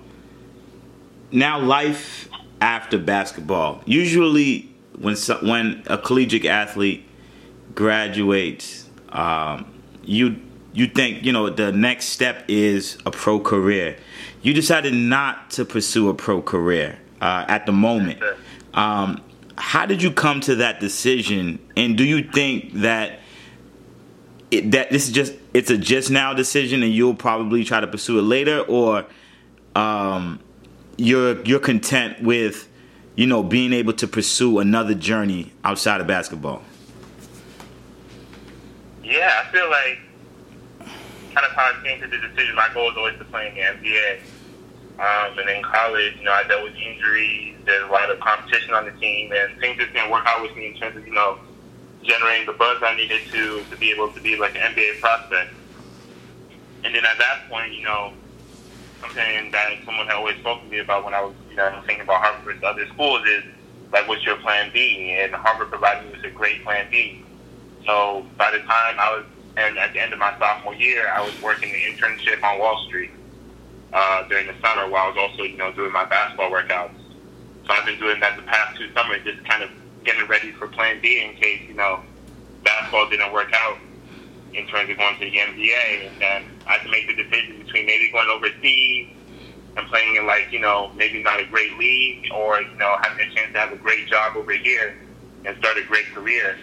now, 1.33 1.59
life 1.59 2.29
after 2.61 2.99
basketball. 2.99 3.83
Usually, 3.87 4.71
when 4.99 5.17
when 5.43 5.83
a 5.87 5.99
collegiate 5.99 6.45
athlete 6.45 7.05
graduates, 7.75 8.89
um, 9.09 9.73
you 10.05 10.37
you 10.73 10.87
think 10.87 11.25
you 11.25 11.33
know 11.33 11.51
the 11.51 11.73
next 11.73 12.07
step 12.07 12.45
is 12.49 12.99
a 13.07 13.11
pro 13.11 13.41
career. 13.41 13.97
You 14.43 14.55
decided 14.55 14.95
not 14.95 15.51
to 15.53 15.65
pursue 15.65 16.09
a 16.09 16.15
pro 16.15 16.43
career 16.43 16.99
uh, 17.21 17.45
at 17.49 17.67
the 17.67 17.73
moment. 17.73 18.21
Um, 18.75 19.23
how 19.57 19.87
did 19.87 20.03
you 20.03 20.11
come 20.11 20.41
to 20.41 20.57
that 20.57 20.81
decision? 20.81 21.59
And 21.77 21.97
do 21.97 22.05
you 22.05 22.25
think 22.25 22.73
that 22.75 23.21
it, 24.51 24.71
that 24.73 24.91
this 24.91 25.07
is 25.07 25.13
just 25.13 25.35
it's 25.55 25.71
a 25.71 25.79
just 25.79 26.11
now 26.11 26.35
decision, 26.35 26.83
and 26.83 26.93
you'll 26.93 27.15
probably 27.15 27.65
try 27.65 27.81
to 27.81 27.87
pursue 27.87 28.19
it 28.19 28.23
later, 28.23 28.61
or 28.61 29.07
um, 29.75 30.41
you're 30.97 31.43
you're 31.43 31.61
content 31.61 32.23
with 32.23 32.69
you 33.17 33.27
know 33.27 33.43
being 33.43 33.73
able 33.73 33.93
to 33.95 34.07
pursue 34.07 34.59
another 34.59 34.95
journey 34.95 35.53
outside 35.65 36.01
of 36.01 36.07
basketball? 36.07 36.63
Yeah, 39.03 39.43
I 39.45 39.53
feel 39.53 39.69
like 39.69 39.99
kind 41.35 41.47
of 41.47 41.53
how 41.53 41.73
I 41.73 41.83
came 41.83 42.01
to 42.01 42.07
the 42.07 42.19
decision. 42.19 42.55
My 42.55 42.69
goal 42.73 42.91
is 42.91 42.97
always 42.97 43.19
to 43.19 43.25
play 43.25 43.49
in 43.49 43.55
the 43.55 43.61
NBA. 43.61 44.21
Um, 44.99 45.39
and 45.39 45.49
in 45.49 45.63
college, 45.63 46.17
you 46.19 46.25
know, 46.25 46.33
I 46.33 46.45
dealt 46.45 46.65
with 46.65 46.75
injuries. 46.77 47.57
There's 47.65 47.89
a 47.89 47.93
lot 47.93 48.11
of 48.11 48.21
competition 48.21 48.75
on 48.75 48.85
the 48.85 48.93
team, 48.93 49.33
and 49.33 49.59
things 49.59 49.79
just 49.79 49.93
didn't 49.93 50.11
work 50.11 50.25
out 50.27 50.43
with 50.43 50.55
me 50.57 50.69
in 50.69 50.75
terms 50.75 50.97
of 50.97 51.07
you 51.07 51.15
know 51.15 51.39
generating 52.03 52.47
the 52.47 52.53
buzz 52.53 52.83
I 52.83 52.95
needed 52.97 53.21
to 53.31 53.65
to 53.71 53.77
be 53.77 53.91
able 53.91 54.13
to 54.13 54.21
be 54.21 54.37
like 54.37 54.55
an 54.55 54.75
NBA 54.75 55.01
prospect. 55.01 55.55
And 56.85 56.95
then 56.95 57.05
at 57.05 57.17
that 57.19 57.49
point, 57.49 57.73
you 57.73 57.85
know, 57.85 58.13
something 59.03 59.53
that 59.53 59.71
someone 59.87 60.09
had 60.09 60.17
always 60.17 60.39
spoken 60.39 60.67
to 60.67 60.71
me 60.71 60.81
about 60.81 61.05
when 61.05 61.15
I 61.15 61.23
was 61.23 61.37
you 61.51 61.57
know 61.57 61.83
thinking 61.87 62.05
about 62.05 62.23
Harvard 62.23 62.45
versus 62.47 62.63
other 62.65 62.87
schools 62.95 63.23
is 63.29 63.45
like, 63.93 64.09
what's 64.09 64.27
your 64.27 64.39
plan 64.39 64.71
B? 64.75 65.19
And 65.21 65.35
Harvard 65.35 65.71
provided 65.71 66.05
me 66.07 66.13
with 66.13 66.25
a 66.25 66.31
great 66.33 66.65
plan 66.65 66.89
B. 66.91 67.27
So 67.87 68.31
by 68.39 68.53
the 68.53 68.61
time 68.61 68.97
I 69.01 69.11
was, 69.19 69.27
and 69.59 69.79
at 69.79 69.93
the 69.95 70.01
end 70.01 70.15
of 70.15 70.21
my 70.21 70.35
sophomore 70.39 70.75
year, 70.77 71.09
I 71.17 71.23
was 71.23 71.35
working 71.43 71.71
an 71.71 71.81
internship 71.95 72.43
on 72.45 72.59
Wall 72.61 72.79
Street. 72.89 73.13
uh, 73.93 74.25
during 74.29 74.47
the 74.49 74.55
summer 74.65 74.89
while 74.91 75.05
I 75.07 75.09
was 75.09 75.19
also, 75.19 75.45
you 75.45 75.59
know, 75.59 75.73
doing 75.73 75.93
my 75.93 76.07
basketball 76.07 76.51
workouts. 76.51 76.97
So 77.67 77.75
I've 77.75 77.87
been 77.87 77.99
doing 77.99 78.21
that 78.21 78.37
the 78.37 78.43
past 78.45 78.77
two 78.79 78.89
summers, 78.97 79.23
just 79.25 79.45
kind 79.45 79.63
of 79.65 79.71
getting 80.05 80.27
ready 80.29 80.53
for 80.53 80.69
Plan 80.69 81.01
B 81.03 81.23
in 81.25 81.35
case, 81.37 81.63
you 81.69 81.75
know, 81.75 82.05
basketball 82.65 83.09
didn't 83.11 83.33
work 83.33 83.53
out 83.55 83.79
in 84.55 84.67
terms 84.69 84.91
of 84.91 84.99
going 84.99 85.17
to 85.19 85.27
the 85.27 85.37
NBA. 85.39 86.09
And 86.11 86.21
then 86.21 86.52
I 86.67 86.73
had 86.73 86.83
to 86.83 86.91
make 86.91 87.07
the 87.07 87.15
decision 87.15 87.59
between 87.59 87.87
maybe 87.87 88.11
going 88.11 88.29
overseas 88.29 89.09
and 89.77 89.87
playing 89.89 90.17
in 90.17 90.27
like, 90.27 90.53
you 90.53 90.61
know, 90.61 90.91
maybe 90.97 91.23
not 91.23 91.41
a 91.41 91.47
great 91.47 91.77
league 91.79 92.31
or, 92.35 92.61
you 92.61 92.77
know, 92.77 92.97
having 93.03 93.27
a 93.27 93.35
chance 93.35 93.53
to 93.53 93.59
have 93.59 93.73
a 93.73 93.77
great 93.77 94.09
job 94.09 94.37
over 94.37 94.53
here 94.53 94.97
and 95.45 95.57
start 95.59 95.77
a 95.79 95.85
great 95.87 96.07
career. 96.15 96.59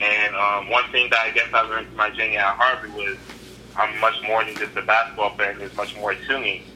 And 0.00 0.34
um, 0.34 0.70
one 0.70 0.90
thing 0.90 1.08
that 1.10 1.20
I 1.20 1.30
guess 1.30 1.48
I 1.52 1.62
learned 1.62 1.88
from 1.88 1.96
my 1.96 2.10
journey 2.10 2.36
at 2.36 2.56
Harvard 2.56 2.92
was 2.92 3.16
I'm 3.76 3.98
much 4.00 4.14
more 4.26 4.44
than 4.44 4.58
just 4.58 4.76
a 4.76 4.82
basketball 4.82 5.30
player. 5.30 5.54
There's 5.56 5.74
much 5.76 5.94
more 5.96 6.14
to 6.14 6.38
me, 6.38 6.66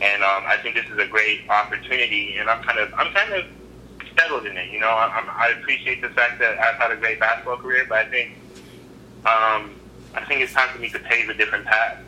and 0.00 0.22
um, 0.22 0.44
I 0.46 0.56
think 0.62 0.76
this 0.76 0.86
is 0.86 0.98
a 0.98 1.06
great 1.06 1.48
opportunity. 1.48 2.36
And 2.38 2.48
I'm 2.48 2.62
kind 2.62 2.78
of 2.78 2.92
I'm 2.96 3.12
kind 3.12 3.32
of 3.34 3.44
settled 4.16 4.46
in 4.46 4.56
it. 4.56 4.70
You 4.70 4.80
know, 4.80 4.88
I'm, 4.90 5.28
I 5.28 5.54
appreciate 5.60 6.00
the 6.00 6.10
fact 6.10 6.38
that 6.40 6.58
I've 6.58 6.76
had 6.76 6.92
a 6.92 6.96
great 6.96 7.20
basketball 7.20 7.56
career, 7.56 7.86
but 7.88 7.98
I 7.98 8.10
think 8.10 8.30
um, 9.26 9.79
I 10.14 10.24
think 10.24 10.42
it's 10.42 10.52
time 10.52 10.68
for 10.70 10.80
me 10.80 10.90
to 10.90 10.98
pave 10.98 11.28
a 11.28 11.34
different 11.34 11.66
path. 11.66 11.98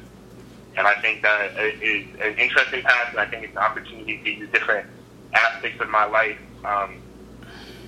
And 0.76 0.86
I 0.86 0.94
think 1.00 1.22
that 1.22 1.56
is 1.56 2.06
an 2.20 2.38
interesting 2.38 2.82
path, 2.82 3.10
and 3.10 3.20
I 3.20 3.26
think 3.26 3.44
it's 3.44 3.52
an 3.52 3.58
opportunity 3.58 4.18
to 4.18 4.30
use 4.30 4.50
different 4.50 4.88
aspects 5.34 5.80
of 5.80 5.88
my 5.90 6.06
life. 6.06 6.38
Um, 6.64 7.02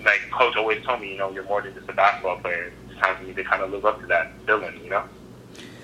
like 0.05 0.21
coach 0.31 0.57
always 0.57 0.85
told 0.85 1.01
me, 1.01 1.13
you 1.13 1.19
know, 1.19 1.31
you're 1.31 1.45
more 1.45 1.63
than 1.63 1.75
just 1.75 1.89
a 1.89 1.93
basketball 1.93 2.39
player. 2.41 2.73
It's 2.89 3.01
time 3.01 3.17
for 3.17 3.23
me 3.23 3.33
to 3.33 3.45
kind 3.45 3.63
of 3.63 3.71
live 3.71 3.87
up 3.87 4.01
to 4.01 4.07
that 4.09 4.33
feeling, 4.47 4.83
you 4.85 4.91
know. 4.91 5.05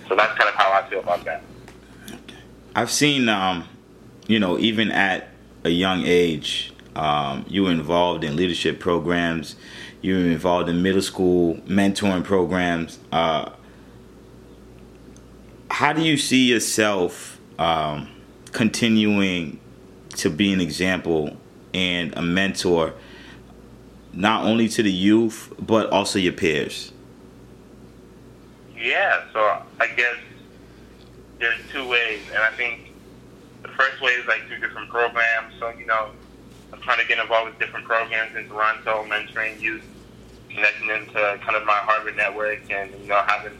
So 0.08 0.16
that's 0.16 0.36
kind 0.36 0.48
of 0.48 0.54
how 0.54 0.72
I 0.72 0.88
feel 0.90 1.00
about 1.00 1.24
that. 1.24 1.42
I've 2.74 2.90
seen, 2.90 3.28
um, 3.28 3.66
you 4.26 4.38
know, 4.38 4.58
even 4.58 4.90
at 4.90 5.28
a 5.64 5.70
young 5.70 6.04
age, 6.04 6.72
um, 6.96 7.44
you 7.48 7.64
were 7.64 7.70
involved 7.70 8.24
in 8.24 8.36
leadership 8.36 8.78
programs. 8.78 9.56
You 10.02 10.16
were 10.16 10.30
involved 10.30 10.68
in 10.68 10.82
middle 10.82 11.02
school 11.02 11.56
mentoring 11.66 12.24
programs. 12.24 12.98
Uh, 13.12 13.50
how 15.70 15.92
do 15.92 16.02
you 16.02 16.16
see 16.16 16.48
yourself 16.48 17.40
um, 17.58 18.08
continuing 18.52 19.58
to 20.16 20.28
be 20.28 20.52
an 20.52 20.60
example 20.60 21.36
and 21.72 22.14
a 22.16 22.22
mentor, 22.22 22.94
not 24.12 24.44
only 24.44 24.68
to 24.68 24.82
the 24.82 24.92
youth 24.92 25.52
but 25.58 25.88
also 25.90 26.18
your 26.18 26.32
peers? 26.32 26.92
Yeah, 28.76 29.24
so 29.32 29.62
I 29.80 29.86
guess 29.96 30.16
there's 31.38 31.60
two 31.70 31.86
ways, 31.86 32.22
and 32.34 32.42
I 32.42 32.50
think 32.50 32.92
the 33.62 33.68
first 33.68 34.00
way 34.00 34.12
is 34.12 34.26
like 34.26 34.46
through 34.48 34.58
different 34.58 34.90
programs. 34.90 35.54
So 35.58 35.68
you 35.70 35.86
know, 35.86 36.10
I'm 36.72 36.80
trying 36.80 36.98
to 36.98 37.06
get 37.06 37.18
involved 37.18 37.50
with 37.50 37.58
different 37.58 37.86
programs 37.86 38.34
in 38.36 38.48
Toronto, 38.48 39.04
mentoring 39.04 39.60
youth, 39.60 39.84
connecting 40.48 40.88
them 40.88 41.06
to 41.06 41.38
kind 41.42 41.56
of 41.56 41.64
my 41.64 41.74
Harvard 41.74 42.16
network, 42.16 42.70
and 42.70 42.90
you 43.02 43.08
know, 43.08 43.22
having 43.26 43.52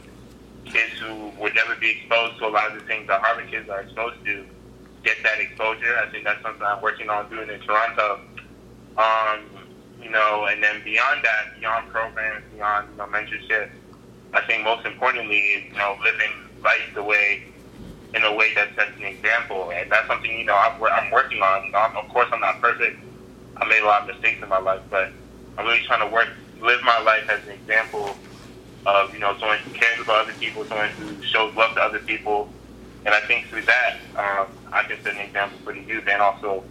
kids 0.64 0.92
who 1.00 1.32
would 1.40 1.54
never 1.54 1.74
be 1.76 1.90
exposed 1.90 2.38
to 2.38 2.46
a 2.46 2.52
lot 2.52 2.70
of 2.70 2.80
the 2.80 2.86
things 2.86 3.06
that 3.08 3.20
Harvard 3.22 3.50
kids 3.50 3.68
are 3.68 3.80
exposed 3.80 4.24
to 4.24 4.44
get 5.02 5.16
that 5.22 5.40
exposure. 5.40 5.98
I 5.98 6.10
think 6.10 6.24
that's 6.24 6.42
something 6.42 6.62
I'm 6.62 6.82
working 6.82 7.08
on 7.08 7.28
doing 7.30 7.48
in 7.48 7.60
Toronto. 7.60 8.20
Um, 8.96 9.40
you 10.02 10.10
know, 10.10 10.46
and 10.50 10.62
then 10.62 10.82
beyond 10.84 11.24
that, 11.24 11.58
beyond 11.58 11.88
programs, 11.88 12.44
beyond 12.52 12.88
you 12.90 12.96
know, 12.98 13.06
mentorship 13.06 13.70
I 14.32 14.40
think 14.42 14.62
most 14.64 14.86
importantly 14.86 15.38
is 15.38 15.72
you 15.72 15.78
know 15.78 15.96
living 16.02 16.30
life 16.62 16.94
the 16.94 17.02
way 17.02 17.44
in 18.14 18.24
a 18.24 18.34
way 18.34 18.54
that 18.54 18.68
sets 18.74 18.90
an 18.96 19.04
example, 19.04 19.70
and 19.72 19.90
that's 19.90 20.06
something 20.06 20.30
you 20.30 20.44
know 20.44 20.54
I'm, 20.54 21.10
working 21.10 21.42
on. 21.42 21.66
You 21.66 21.72
know, 21.72 22.00
of 22.00 22.08
course 22.08 22.28
I'm 22.32 22.40
not 22.40 22.60
perfect. 22.60 22.98
I 23.56 23.64
made 23.66 23.82
a 23.82 23.86
lot 23.86 24.02
of 24.02 24.14
mistakes 24.14 24.42
in 24.42 24.48
my 24.48 24.58
life, 24.58 24.82
but 24.90 25.12
I'm 25.58 25.66
really 25.66 25.84
trying 25.86 26.06
to 26.06 26.12
work, 26.12 26.28
live 26.60 26.80
my 26.82 27.00
life 27.00 27.28
as 27.28 27.44
an 27.46 27.50
example 27.50 28.16
of 28.86 29.12
you 29.12 29.20
know 29.20 29.36
someone 29.38 29.58
who 29.58 29.70
cares 29.72 30.00
about 30.00 30.24
other 30.24 30.38
people, 30.38 30.64
someone 30.64 30.90
who 30.90 31.22
shows 31.22 31.54
love 31.54 31.74
to 31.74 31.82
other 31.82 31.98
people, 32.00 32.48
and 33.04 33.14
I 33.14 33.20
think 33.20 33.46
through 33.46 33.62
that 33.62 33.96
um, 34.16 34.46
I 34.72 34.82
can 34.84 35.02
set 35.02 35.14
an 35.14 35.20
example 35.20 35.58
for 35.64 35.72
the 35.72 35.80
youth 35.80 36.06
and 36.08 36.22
also 36.22 36.64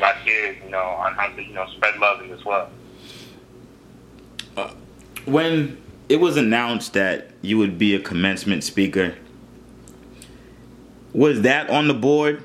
my 0.00 0.14
kids, 0.24 0.58
you 0.64 0.70
know, 0.70 0.78
on 0.78 1.14
how 1.14 1.28
to 1.28 1.42
you 1.42 1.54
know 1.54 1.66
spread 1.70 1.98
love 1.98 2.20
this 2.28 2.44
world. 2.44 2.68
Uh, 4.56 4.70
when 5.24 5.78
it 6.08 6.20
was 6.20 6.36
announced 6.36 6.94
that 6.94 7.30
you 7.42 7.58
would 7.58 7.78
be 7.78 7.94
a 7.94 8.00
commencement 8.00 8.64
speaker. 8.64 9.14
Was 11.12 11.42
that 11.42 11.68
on 11.70 11.88
the 11.88 11.94
board 11.94 12.42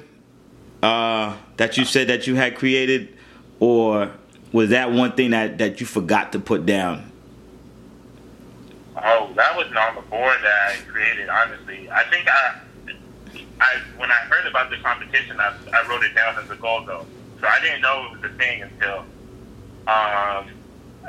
uh, 0.82 1.36
that 1.58 1.78
you 1.78 1.86
said 1.86 2.08
that 2.08 2.28
you 2.28 2.36
had 2.36 2.56
created, 2.56 3.16
or 3.60 4.12
was 4.52 4.70
that 4.70 4.92
one 4.92 5.14
thing 5.14 5.32
that, 5.32 5.58
that 5.60 5.80
you 5.80 5.86
forgot 5.86 6.32
to 6.34 6.40
put 6.40 6.66
down? 6.66 7.12
That 9.36 9.56
wasn't 9.56 9.78
on 9.78 9.96
the 9.96 10.02
board 10.02 10.38
that 10.44 10.72
I 10.72 10.76
created. 10.90 11.30
Honestly, 11.30 11.90
I 11.90 12.04
think 12.10 12.28
I, 12.28 12.62
I 13.60 13.82
when 13.98 14.12
I 14.12 14.22
heard 14.30 14.46
about 14.46 14.70
the 14.70 14.78
competition, 14.78 15.40
I, 15.40 15.56
I 15.74 15.88
wrote 15.88 16.04
it 16.04 16.14
down 16.14 16.38
as 16.38 16.50
a 16.50 16.56
goal 16.56 16.86
though. 16.86 17.06
So 17.42 17.48
I 17.48 17.60
didn't 17.62 17.82
know 17.82 18.08
it 18.12 18.22
was 18.22 18.32
a 18.32 18.34
thing 18.38 18.62
until 18.62 19.06
um, 19.88 20.48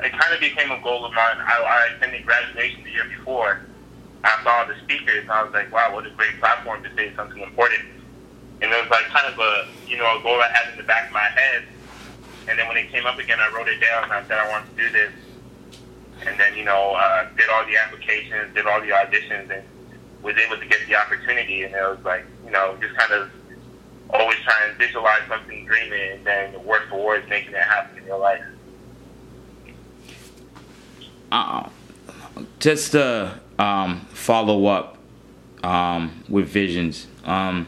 it 0.03 0.11
kind 0.11 0.33
of 0.33 0.39
became 0.39 0.71
a 0.71 0.81
goal 0.81 1.05
of 1.05 1.13
mine. 1.13 1.37
I, 1.39 1.61
I 1.61 1.95
attended 1.95 2.25
graduation 2.25 2.83
the 2.83 2.91
year 2.91 3.05
before. 3.17 3.61
I 4.23 4.43
saw 4.43 4.65
the 4.65 4.75
speakers, 4.83 5.21
and 5.21 5.31
I 5.31 5.43
was 5.43 5.53
like, 5.53 5.71
wow, 5.71 5.93
what 5.93 6.05
a 6.05 6.09
great 6.09 6.39
platform 6.39 6.83
to 6.83 6.89
say 6.95 7.13
something 7.15 7.41
important. 7.41 7.85
And 8.61 8.71
it 8.71 8.81
was 8.81 8.89
like 8.89 9.05
kind 9.05 9.31
of 9.31 9.37
a, 9.37 9.67
you 9.87 9.97
know, 9.97 10.17
a 10.17 10.23
goal 10.23 10.41
I 10.41 10.49
had 10.51 10.71
in 10.73 10.77
the 10.77 10.83
back 10.83 11.07
of 11.07 11.13
my 11.13 11.29
head. 11.29 11.63
And 12.47 12.57
then 12.57 12.67
when 12.67 12.77
it 12.77 12.91
came 12.91 13.05
up 13.05 13.19
again, 13.19 13.39
I 13.39 13.53
wrote 13.55 13.67
it 13.67 13.79
down, 13.79 14.05
and 14.05 14.13
I 14.13 14.21
said 14.27 14.39
I 14.39 14.49
wanted 14.49 14.75
to 14.75 14.83
do 14.83 14.91
this. 14.91 15.11
And 16.25 16.39
then, 16.39 16.55
you 16.55 16.63
know, 16.63 16.93
uh, 16.95 17.27
did 17.37 17.49
all 17.49 17.65
the 17.65 17.77
applications, 17.77 18.53
did 18.53 18.65
all 18.65 18.81
the 18.81 18.89
auditions, 18.89 19.49
and 19.51 19.63
was 20.21 20.35
able 20.37 20.57
to 20.57 20.65
get 20.65 20.79
the 20.87 20.95
opportunity. 20.95 21.63
And 21.63 21.73
it 21.73 21.81
was 21.81 22.03
like, 22.03 22.25
you 22.45 22.51
know, 22.51 22.77
just 22.81 22.95
kind 22.95 23.11
of 23.13 23.29
always 24.11 24.37
trying 24.39 24.71
to 24.71 24.77
visualize 24.77 25.21
something, 25.27 25.65
dream 25.65 25.91
it, 25.91 26.17
and 26.17 26.25
then 26.25 26.65
work 26.65 26.87
towards 26.89 27.27
making 27.29 27.53
it 27.53 27.61
happen 27.61 27.97
in 27.97 28.05
your 28.05 28.19
life 28.19 28.41
uh, 31.35 31.69
just 32.59 32.93
to 32.93 33.39
um, 33.59 34.01
follow 34.11 34.67
up 34.67 34.97
um, 35.63 36.23
with 36.29 36.47
visions. 36.47 37.07
Um, 37.25 37.67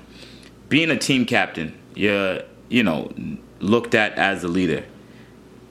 being 0.70 0.90
a 0.90 0.98
team 0.98 1.26
captain, 1.26 1.78
you're 1.96 2.44
you 2.70 2.84
know 2.84 3.12
looked 3.60 3.96
at 3.96 4.14
as 4.14 4.44
a 4.44 4.48
leader. 4.48 4.86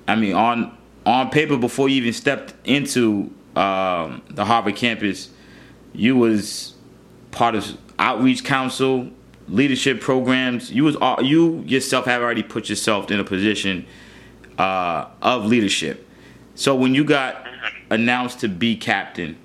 I 0.08 0.16
mean, 0.16 0.34
on 0.34 0.75
on 1.06 1.30
paper, 1.30 1.56
before 1.56 1.88
you 1.88 1.96
even 1.96 2.12
stepped 2.12 2.52
into 2.64 3.32
um, 3.54 4.22
the 4.28 4.44
Harvard 4.44 4.76
campus, 4.76 5.30
you 5.94 6.16
was 6.16 6.74
part 7.30 7.54
of 7.54 7.78
outreach 7.98 8.44
council, 8.44 9.08
leadership 9.48 10.00
programs. 10.00 10.70
You 10.70 10.84
was 10.84 10.96
all, 10.96 11.22
you 11.22 11.60
yourself 11.60 12.06
have 12.06 12.20
already 12.20 12.42
put 12.42 12.68
yourself 12.68 13.10
in 13.10 13.20
a 13.20 13.24
position 13.24 13.86
uh, 14.58 15.06
of 15.22 15.46
leadership. 15.46 16.06
So 16.56 16.74
when 16.74 16.94
you 16.94 17.04
got 17.04 17.46
announced 17.88 18.40
to 18.40 18.48
be 18.48 18.76
captain, 18.76 19.36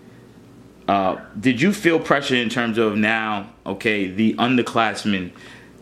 uh, 0.87 1.21
did 1.39 1.61
you 1.61 1.71
feel 1.73 1.99
pressure 1.99 2.35
in 2.35 2.49
terms 2.49 2.79
of 2.79 2.97
now, 2.97 3.51
okay, 3.65 4.09
the 4.09 4.33
underclassmen 4.33 5.31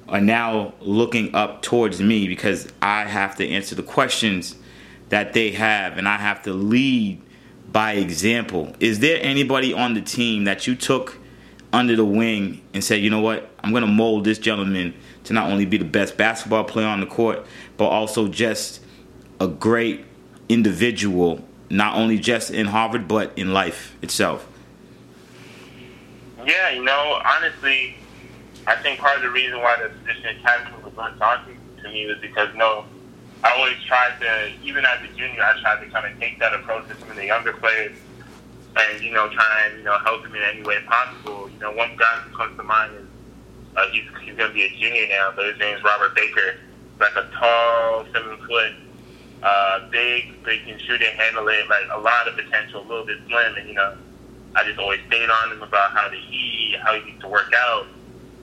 are 0.09 0.19
now 0.19 0.73
looking 0.81 1.33
up 1.33 1.61
towards 1.61 2.01
me 2.01 2.27
because 2.27 2.67
I 2.81 3.05
have 3.05 3.35
to 3.37 3.47
answer 3.47 3.75
the 3.75 3.83
questions 3.83 4.55
that 5.09 5.33
they 5.33 5.51
have 5.51 5.97
and 5.97 6.07
I 6.07 6.17
have 6.17 6.43
to 6.43 6.53
lead 6.53 7.21
by 7.71 7.93
example. 7.93 8.73
Is 8.79 8.99
there 8.99 9.19
anybody 9.21 9.73
on 9.73 9.93
the 9.93 10.01
team 10.01 10.45
that 10.45 10.67
you 10.67 10.75
took 10.75 11.17
under 11.71 11.95
the 11.95 12.05
wing 12.05 12.61
and 12.73 12.83
said, 12.83 13.01
you 13.01 13.09
know 13.09 13.21
what, 13.21 13.49
I'm 13.63 13.71
going 13.71 13.81
to 13.81 13.87
mold 13.87 14.23
this 14.23 14.39
gentleman 14.39 14.93
to 15.25 15.33
not 15.33 15.51
only 15.51 15.65
be 15.65 15.77
the 15.77 15.85
best 15.85 16.17
basketball 16.17 16.63
player 16.63 16.87
on 16.87 16.99
the 16.99 17.05
court, 17.05 17.45
but 17.77 17.85
also 17.85 18.27
just 18.27 18.81
a 19.39 19.47
great 19.47 20.05
individual 20.47 21.43
not 21.69 21.95
only 21.95 22.17
just 22.17 22.51
in 22.51 22.67
Harvard 22.67 23.07
but 23.07 23.31
in 23.37 23.53
life 23.53 23.95
itself? 24.01 24.47
Yeah, 26.45 26.71
you 26.71 26.83
know, 26.83 27.21
honestly, 27.23 27.95
I 28.65 28.75
think 28.77 28.99
part 28.99 29.17
of 29.17 29.23
the 29.23 29.29
reason 29.29 29.59
why 29.59 29.77
the 29.81 29.89
position 29.89 30.37
of 30.37 30.43
captain 30.43 30.83
was 30.83 30.93
undaunting 30.97 31.57
to 31.83 31.89
me 31.89 32.07
was 32.07 32.17
because, 32.19 32.51
you 32.53 32.57
know, 32.59 32.85
I 33.43 33.55
always 33.55 33.77
tried 33.87 34.19
to, 34.19 34.51
even 34.63 34.83
as 34.85 34.99
a 35.03 35.13
junior, 35.15 35.41
I 35.41 35.59
tried 35.61 35.85
to 35.85 35.91
kind 35.91 36.11
of 36.11 36.19
take 36.19 36.39
that 36.39 36.53
approach 36.53 36.87
to 36.89 36.99
some 36.99 37.09
of 37.09 37.15
the 37.15 37.25
younger 37.25 37.53
players 37.53 37.95
and, 38.75 39.03
you 39.03 39.11
know, 39.13 39.29
try 39.29 39.67
and, 39.67 39.79
you 39.79 39.83
know, 39.83 39.97
help 39.99 40.23
them 40.23 40.35
in 40.35 40.43
any 40.43 40.63
way 40.63 40.77
possible. 40.87 41.49
You 41.49 41.59
know, 41.59 41.71
one 41.71 41.95
guy 41.97 42.21
who 42.23 42.35
comes 42.35 42.57
to 42.57 42.63
mind 42.63 42.95
is 42.95 43.07
uh, 43.75 43.85
he's, 43.91 44.03
he's 44.23 44.35
going 44.35 44.49
to 44.49 44.53
be 44.53 44.63
a 44.63 44.69
junior 44.79 45.07
now, 45.07 45.31
but 45.35 45.45
his 45.45 45.57
name 45.57 45.77
is 45.77 45.83
Robert 45.83 46.15
Baker. 46.15 46.59
Like 46.99 47.15
a 47.15 47.29
tall, 47.39 48.05
seven 48.11 48.37
foot, 48.45 48.73
uh, 49.41 49.89
big, 49.89 50.43
they 50.43 50.57
can 50.57 50.77
shoot 50.79 51.01
and 51.01 51.17
handle 51.17 51.47
it, 51.47 51.69
like 51.69 51.87
a 51.93 51.99
lot 51.99 52.27
of 52.27 52.35
potential, 52.35 52.81
a 52.81 52.87
little 52.87 53.05
bit 53.05 53.17
slim, 53.25 53.55
and 53.55 53.69
you 53.69 53.75
know, 53.75 53.95
I 54.55 54.65
just 54.65 54.77
always 54.79 54.99
stayed 55.07 55.29
on 55.29 55.53
him 55.53 55.61
about 55.63 55.93
how 55.93 56.09
to 56.09 56.17
eat, 56.17 56.75
how 56.83 56.99
he 56.99 57.05
needs 57.05 57.21
to 57.21 57.29
work 57.29 57.53
out, 57.55 57.87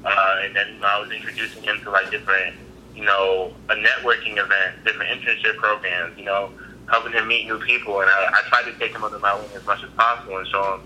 Uh, 0.06 0.36
and 0.44 0.54
then 0.54 0.74
you 0.74 0.80
know, 0.80 0.86
I 0.86 1.00
was 1.00 1.10
introducing 1.10 1.64
him 1.64 1.80
to 1.82 1.90
like 1.90 2.10
different, 2.10 2.54
you 2.96 3.04
know, 3.04 3.52
a 3.68 3.76
networking 3.76 4.40
events, 4.40 4.80
different 4.88 5.12
internship 5.12 5.54
programs, 5.60 6.16
you 6.16 6.24
know, 6.24 6.48
helping 6.88 7.12
him 7.12 7.28
meet 7.28 7.44
new 7.44 7.60
people. 7.60 8.00
And 8.00 8.08
I, 8.08 8.18
I 8.32 8.40
tried 8.48 8.72
to 8.72 8.74
take 8.80 8.96
him 8.96 9.04
under 9.04 9.20
my 9.20 9.36
wing 9.36 9.52
as 9.52 9.66
much 9.68 9.84
as 9.84 9.92
possible 10.00 10.40
and 10.40 10.48
show 10.48 10.64
him, 10.74 10.80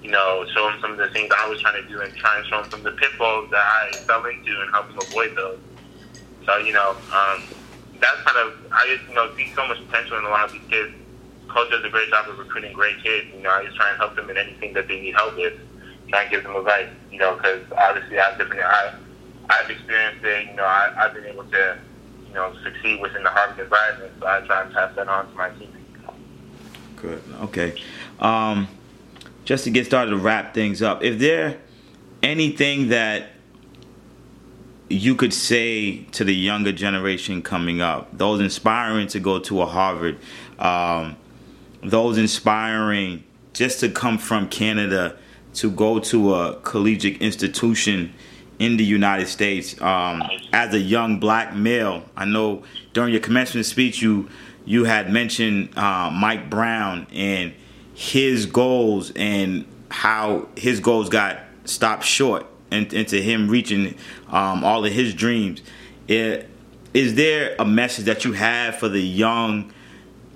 you 0.00 0.10
know, 0.10 0.46
show 0.56 0.64
him 0.72 0.80
some 0.80 0.96
of 0.96 0.98
the 0.98 1.12
things 1.12 1.28
I 1.36 1.44
was 1.52 1.60
trying 1.60 1.76
to 1.76 1.86
do 1.86 2.00
and 2.00 2.16
try 2.16 2.40
and 2.40 2.46
show 2.48 2.64
him 2.64 2.68
some 2.72 2.80
of 2.80 2.88
the 2.88 2.96
pitfalls 2.96 3.52
that 3.52 3.60
I 3.60 4.00
fell 4.08 4.24
into 4.24 4.56
and 4.56 4.72
help 4.72 4.88
him 4.88 4.98
avoid 5.04 5.36
those. 5.36 5.60
So, 6.48 6.56
you 6.64 6.72
know, 6.72 6.96
um, 7.12 7.40
that's 8.00 8.20
kind 8.24 8.40
of, 8.40 8.56
I 8.72 8.88
just, 8.88 9.04
you 9.08 9.14
know, 9.14 9.28
see 9.36 9.52
so 9.52 9.68
much 9.68 9.76
potential 9.84 10.16
in 10.16 10.24
a 10.24 10.32
lot 10.32 10.48
of 10.48 10.52
these 10.56 10.64
kids. 10.72 10.96
Coach 11.52 11.68
does 11.70 11.84
a 11.84 11.92
great 11.92 12.08
job 12.08 12.24
of 12.24 12.40
recruiting 12.40 12.72
great 12.72 12.96
kids. 13.04 13.28
You 13.36 13.44
know, 13.44 13.52
I 13.52 13.68
just 13.68 13.76
try 13.76 13.92
and 13.92 14.00
help 14.00 14.16
them 14.16 14.32
in 14.32 14.40
anything 14.40 14.72
that 14.74 14.88
they 14.88 14.96
need 14.96 15.12
help 15.12 15.36
with. 15.36 15.52
Try 16.08 16.24
and 16.24 16.30
give 16.32 16.42
them 16.42 16.56
advice, 16.56 16.88
you 17.12 17.20
know, 17.20 17.36
because 17.36 17.68
obviously 17.76 18.16
I 18.16 18.32
have 18.32 18.38
different, 18.40 18.64
I, 18.64 19.03
I've 19.48 19.70
experienced 19.70 20.24
it, 20.24 20.46
you 20.48 20.56
know, 20.56 20.64
I, 20.64 20.92
I've 20.96 21.14
been 21.14 21.26
able 21.26 21.44
to, 21.44 21.78
you 22.26 22.34
know, 22.34 22.54
succeed 22.62 23.00
within 23.00 23.22
the 23.22 23.30
Harvard 23.30 23.58
environment. 23.58 24.12
So 24.20 24.26
I 24.26 24.40
try 24.40 24.62
and 24.62 24.72
pass 24.72 24.94
that 24.96 25.08
on 25.08 25.30
to 25.30 25.36
my 25.36 25.50
team. 25.50 25.70
Good. 26.96 27.22
Okay. 27.42 27.80
Um, 28.18 28.68
just 29.44 29.64
to 29.64 29.70
get 29.70 29.84
started 29.86 30.12
to 30.12 30.16
wrap 30.16 30.54
things 30.54 30.80
up, 30.80 31.02
if 31.02 31.18
there 31.18 31.58
anything 32.22 32.88
that 32.88 33.30
you 34.88 35.14
could 35.14 35.34
say 35.34 36.04
to 36.12 36.24
the 36.24 36.34
younger 36.34 36.72
generation 36.72 37.42
coming 37.42 37.80
up, 37.80 38.16
those 38.16 38.40
inspiring 38.40 39.06
to 39.08 39.20
go 39.20 39.38
to 39.40 39.60
a 39.60 39.66
Harvard, 39.66 40.18
um, 40.58 41.16
those 41.82 42.16
inspiring 42.16 43.24
just 43.52 43.80
to 43.80 43.90
come 43.90 44.18
from 44.18 44.48
Canada 44.48 45.16
to 45.54 45.70
go 45.70 45.98
to 45.98 46.34
a 46.34 46.60
collegiate 46.60 47.20
institution 47.20 48.12
in 48.58 48.76
the 48.76 48.84
United 48.84 49.26
States 49.26 49.80
um, 49.80 50.22
as 50.52 50.74
a 50.74 50.78
young 50.78 51.18
black 51.18 51.54
male. 51.54 52.04
I 52.16 52.24
know 52.24 52.62
during 52.92 53.12
your 53.12 53.20
commencement 53.20 53.66
speech 53.66 54.00
you 54.00 54.28
you 54.64 54.84
had 54.84 55.10
mentioned 55.10 55.76
uh, 55.76 56.10
Mike 56.10 56.48
Brown 56.48 57.06
and 57.12 57.52
his 57.94 58.46
goals 58.46 59.12
and 59.14 59.66
how 59.90 60.48
his 60.56 60.80
goals 60.80 61.08
got 61.08 61.38
stopped 61.64 62.04
short 62.04 62.46
and 62.70 62.92
into 62.92 63.20
him 63.20 63.48
reaching 63.48 63.94
um, 64.28 64.64
all 64.64 64.84
of 64.84 64.92
his 64.92 65.14
dreams. 65.14 65.60
It, 66.08 66.48
is 66.94 67.14
there 67.14 67.56
a 67.58 67.64
message 67.64 68.06
that 68.06 68.24
you 68.24 68.32
have 68.32 68.76
for 68.78 68.88
the 68.88 69.00
young 69.00 69.72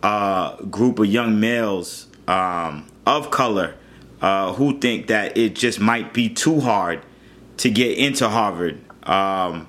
uh, 0.02 0.56
group 0.64 0.98
of 0.98 1.06
young 1.06 1.40
males 1.40 2.06
um, 2.26 2.86
of 3.06 3.30
color 3.30 3.74
uh, 4.20 4.52
who 4.52 4.78
think 4.78 5.06
that 5.06 5.36
it 5.36 5.54
just 5.54 5.80
might 5.80 6.12
be 6.12 6.28
too 6.28 6.60
hard 6.60 7.00
to 7.58 7.70
get 7.70 7.98
into 7.98 8.28
Harvard 8.28 8.80
um, 9.02 9.68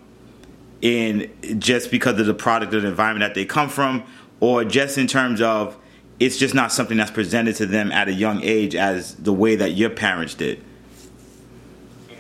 in 0.82 1.32
just 1.60 1.92
because 1.92 2.20
of 2.20 2.26
the 2.26 2.34
product 2.34 2.74
of 2.74 2.84
the 2.84 2.88
environment 2.88 3.28
that 3.28 3.36
they 3.36 3.46
come 3.46 3.70
from, 3.70 4.04
or 4.40 4.64
just 4.64 4.98
in 4.98 5.08
terms 5.08 5.42
of 5.42 5.78
it's 6.20 6.38
just 6.38 6.54
not 6.54 6.72
something 6.72 6.98
that's 6.98 7.12
presented 7.12 7.56
to 7.58 7.66
them 7.66 7.92
at 7.92 8.08
a 8.08 8.14
young 8.14 8.42
age 8.44 8.76
as 8.76 9.16
the 9.16 9.34
way 9.34 9.56
that 9.56 9.72
your 9.72 9.90
parents 9.90 10.34
did? 10.34 10.64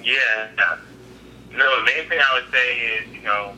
Yeah. 0.03 0.47
No, 1.51 1.79
the 1.79 1.85
main 1.85 2.07
thing 2.07 2.19
I 2.19 2.39
would 2.39 2.51
say 2.51 2.79
is, 2.79 3.09
you 3.13 3.21
know, 3.21 3.53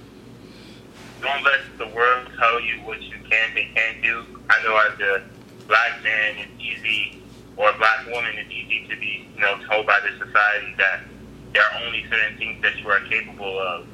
don't 1.22 1.44
let 1.44 1.60
the 1.78 1.88
world 1.96 2.28
tell 2.38 2.60
you 2.60 2.78
what 2.82 3.02
you 3.02 3.16
can 3.30 3.58
and 3.58 3.76
can't 3.76 4.02
do. 4.02 4.26
I 4.50 4.64
know 4.64 4.76
as 4.78 5.00
a 5.00 5.24
black 5.68 6.04
man, 6.04 6.36
it's 6.38 6.60
easy, 6.60 7.22
or 7.58 7.70
a 7.70 7.78
black 7.78 8.08
woman, 8.08 8.32
it's 8.38 8.50
easy 8.50 8.88
to 8.90 8.96
be, 9.00 9.30
you 9.36 9.42
know, 9.42 9.60
told 9.70 9.86
by 9.86 10.00
the 10.00 10.26
society 10.26 10.74
that 10.80 11.02
there 11.54 11.64
are 11.64 11.84
only 11.86 12.06
certain 12.10 12.38
things 12.38 12.62
that 12.62 12.78
you 12.78 12.88
are 12.90 13.00
capable 13.02 13.60
of. 13.60 13.88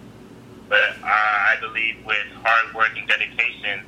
But 0.69 0.97
uh, 1.01 1.05
I 1.05 1.55
believe 1.61 2.05
with 2.05 2.27
hard 2.43 2.73
work 2.75 2.91
and 2.97 3.07
dedication, 3.07 3.85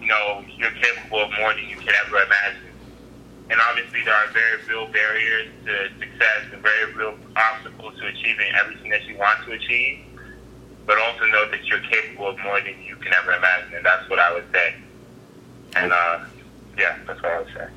you 0.00 0.08
know, 0.08 0.44
you're 0.56 0.72
capable 0.72 1.22
of 1.22 1.30
more 1.38 1.54
than 1.54 1.68
you 1.68 1.76
could 1.76 1.94
ever 2.06 2.16
imagine. 2.16 2.72
And 3.50 3.60
obviously, 3.60 4.02
there 4.04 4.14
are 4.14 4.28
very 4.28 4.62
real 4.68 4.86
barriers 4.88 5.48
to 5.66 5.88
success 5.98 6.46
and 6.52 6.62
very 6.62 6.92
real 6.94 7.16
obstacles 7.36 7.98
to 7.98 8.06
achieving 8.06 8.52
everything 8.60 8.90
that 8.90 9.04
you 9.04 9.16
want 9.16 9.44
to 9.46 9.52
achieve. 9.52 9.98
But 10.86 10.98
also 10.98 11.26
know 11.26 11.48
that 11.50 11.64
you're 11.66 11.80
capable 11.80 12.28
of 12.28 12.38
more 12.40 12.60
than 12.60 12.74
you 12.82 12.96
can 12.96 13.12
ever 13.12 13.32
imagine, 13.32 13.74
and 13.76 13.86
that's 13.86 14.08
what 14.10 14.18
I 14.18 14.32
would 14.32 14.50
say. 14.52 14.74
And 15.76 15.92
uh, 15.92 16.24
yeah, 16.76 16.98
that's 17.06 17.22
what 17.22 17.32
I 17.32 17.38
would 17.38 17.54
say. 17.54 17.68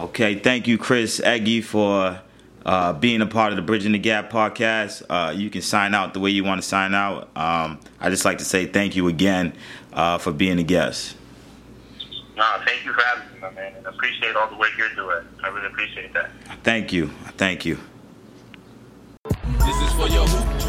Okay, 0.00 0.34
thank 0.36 0.66
you, 0.66 0.78
Chris 0.78 1.20
Egi, 1.20 1.62
for 1.62 2.20
uh, 2.66 2.92
being 2.92 3.22
a 3.22 3.26
part 3.26 3.52
of 3.52 3.56
the 3.56 3.62
Bridging 3.62 3.92
the 3.92 3.98
Gap 3.98 4.28
podcast. 4.28 5.02
Uh, 5.08 5.30
you 5.30 5.48
can 5.48 5.62
sign 5.62 5.94
out 5.94 6.12
the 6.12 6.20
way 6.20 6.30
you 6.30 6.42
want 6.42 6.60
to 6.60 6.66
sign 6.66 6.94
out. 6.94 7.30
Um, 7.36 7.78
I 8.00 8.10
just 8.10 8.24
like 8.24 8.38
to 8.38 8.44
say 8.44 8.66
thank 8.66 8.96
you 8.96 9.06
again 9.06 9.54
uh, 9.92 10.18
for 10.18 10.32
being 10.32 10.58
a 10.58 10.64
guest. 10.64 11.16
No, 12.36 12.44
thank 12.66 12.84
you 12.84 12.92
for 12.92 13.02
having 13.02 13.32
me, 13.32 13.40
my 13.40 13.50
man, 13.52 13.72
and 13.76 13.86
appreciate 13.86 14.34
all 14.34 14.50
the 14.50 14.56
work 14.56 14.70
you're 14.76 14.94
doing. 14.94 15.24
I 15.42 15.48
really 15.48 15.68
appreciate 15.68 16.12
that. 16.12 16.30
Thank 16.64 16.92
you. 16.92 17.06
Thank 17.38 17.64
you. 17.64 17.78
This 19.24 19.80
is 19.80 19.92
for 19.94 20.08
your 20.08 20.26
hoop 20.26 20.65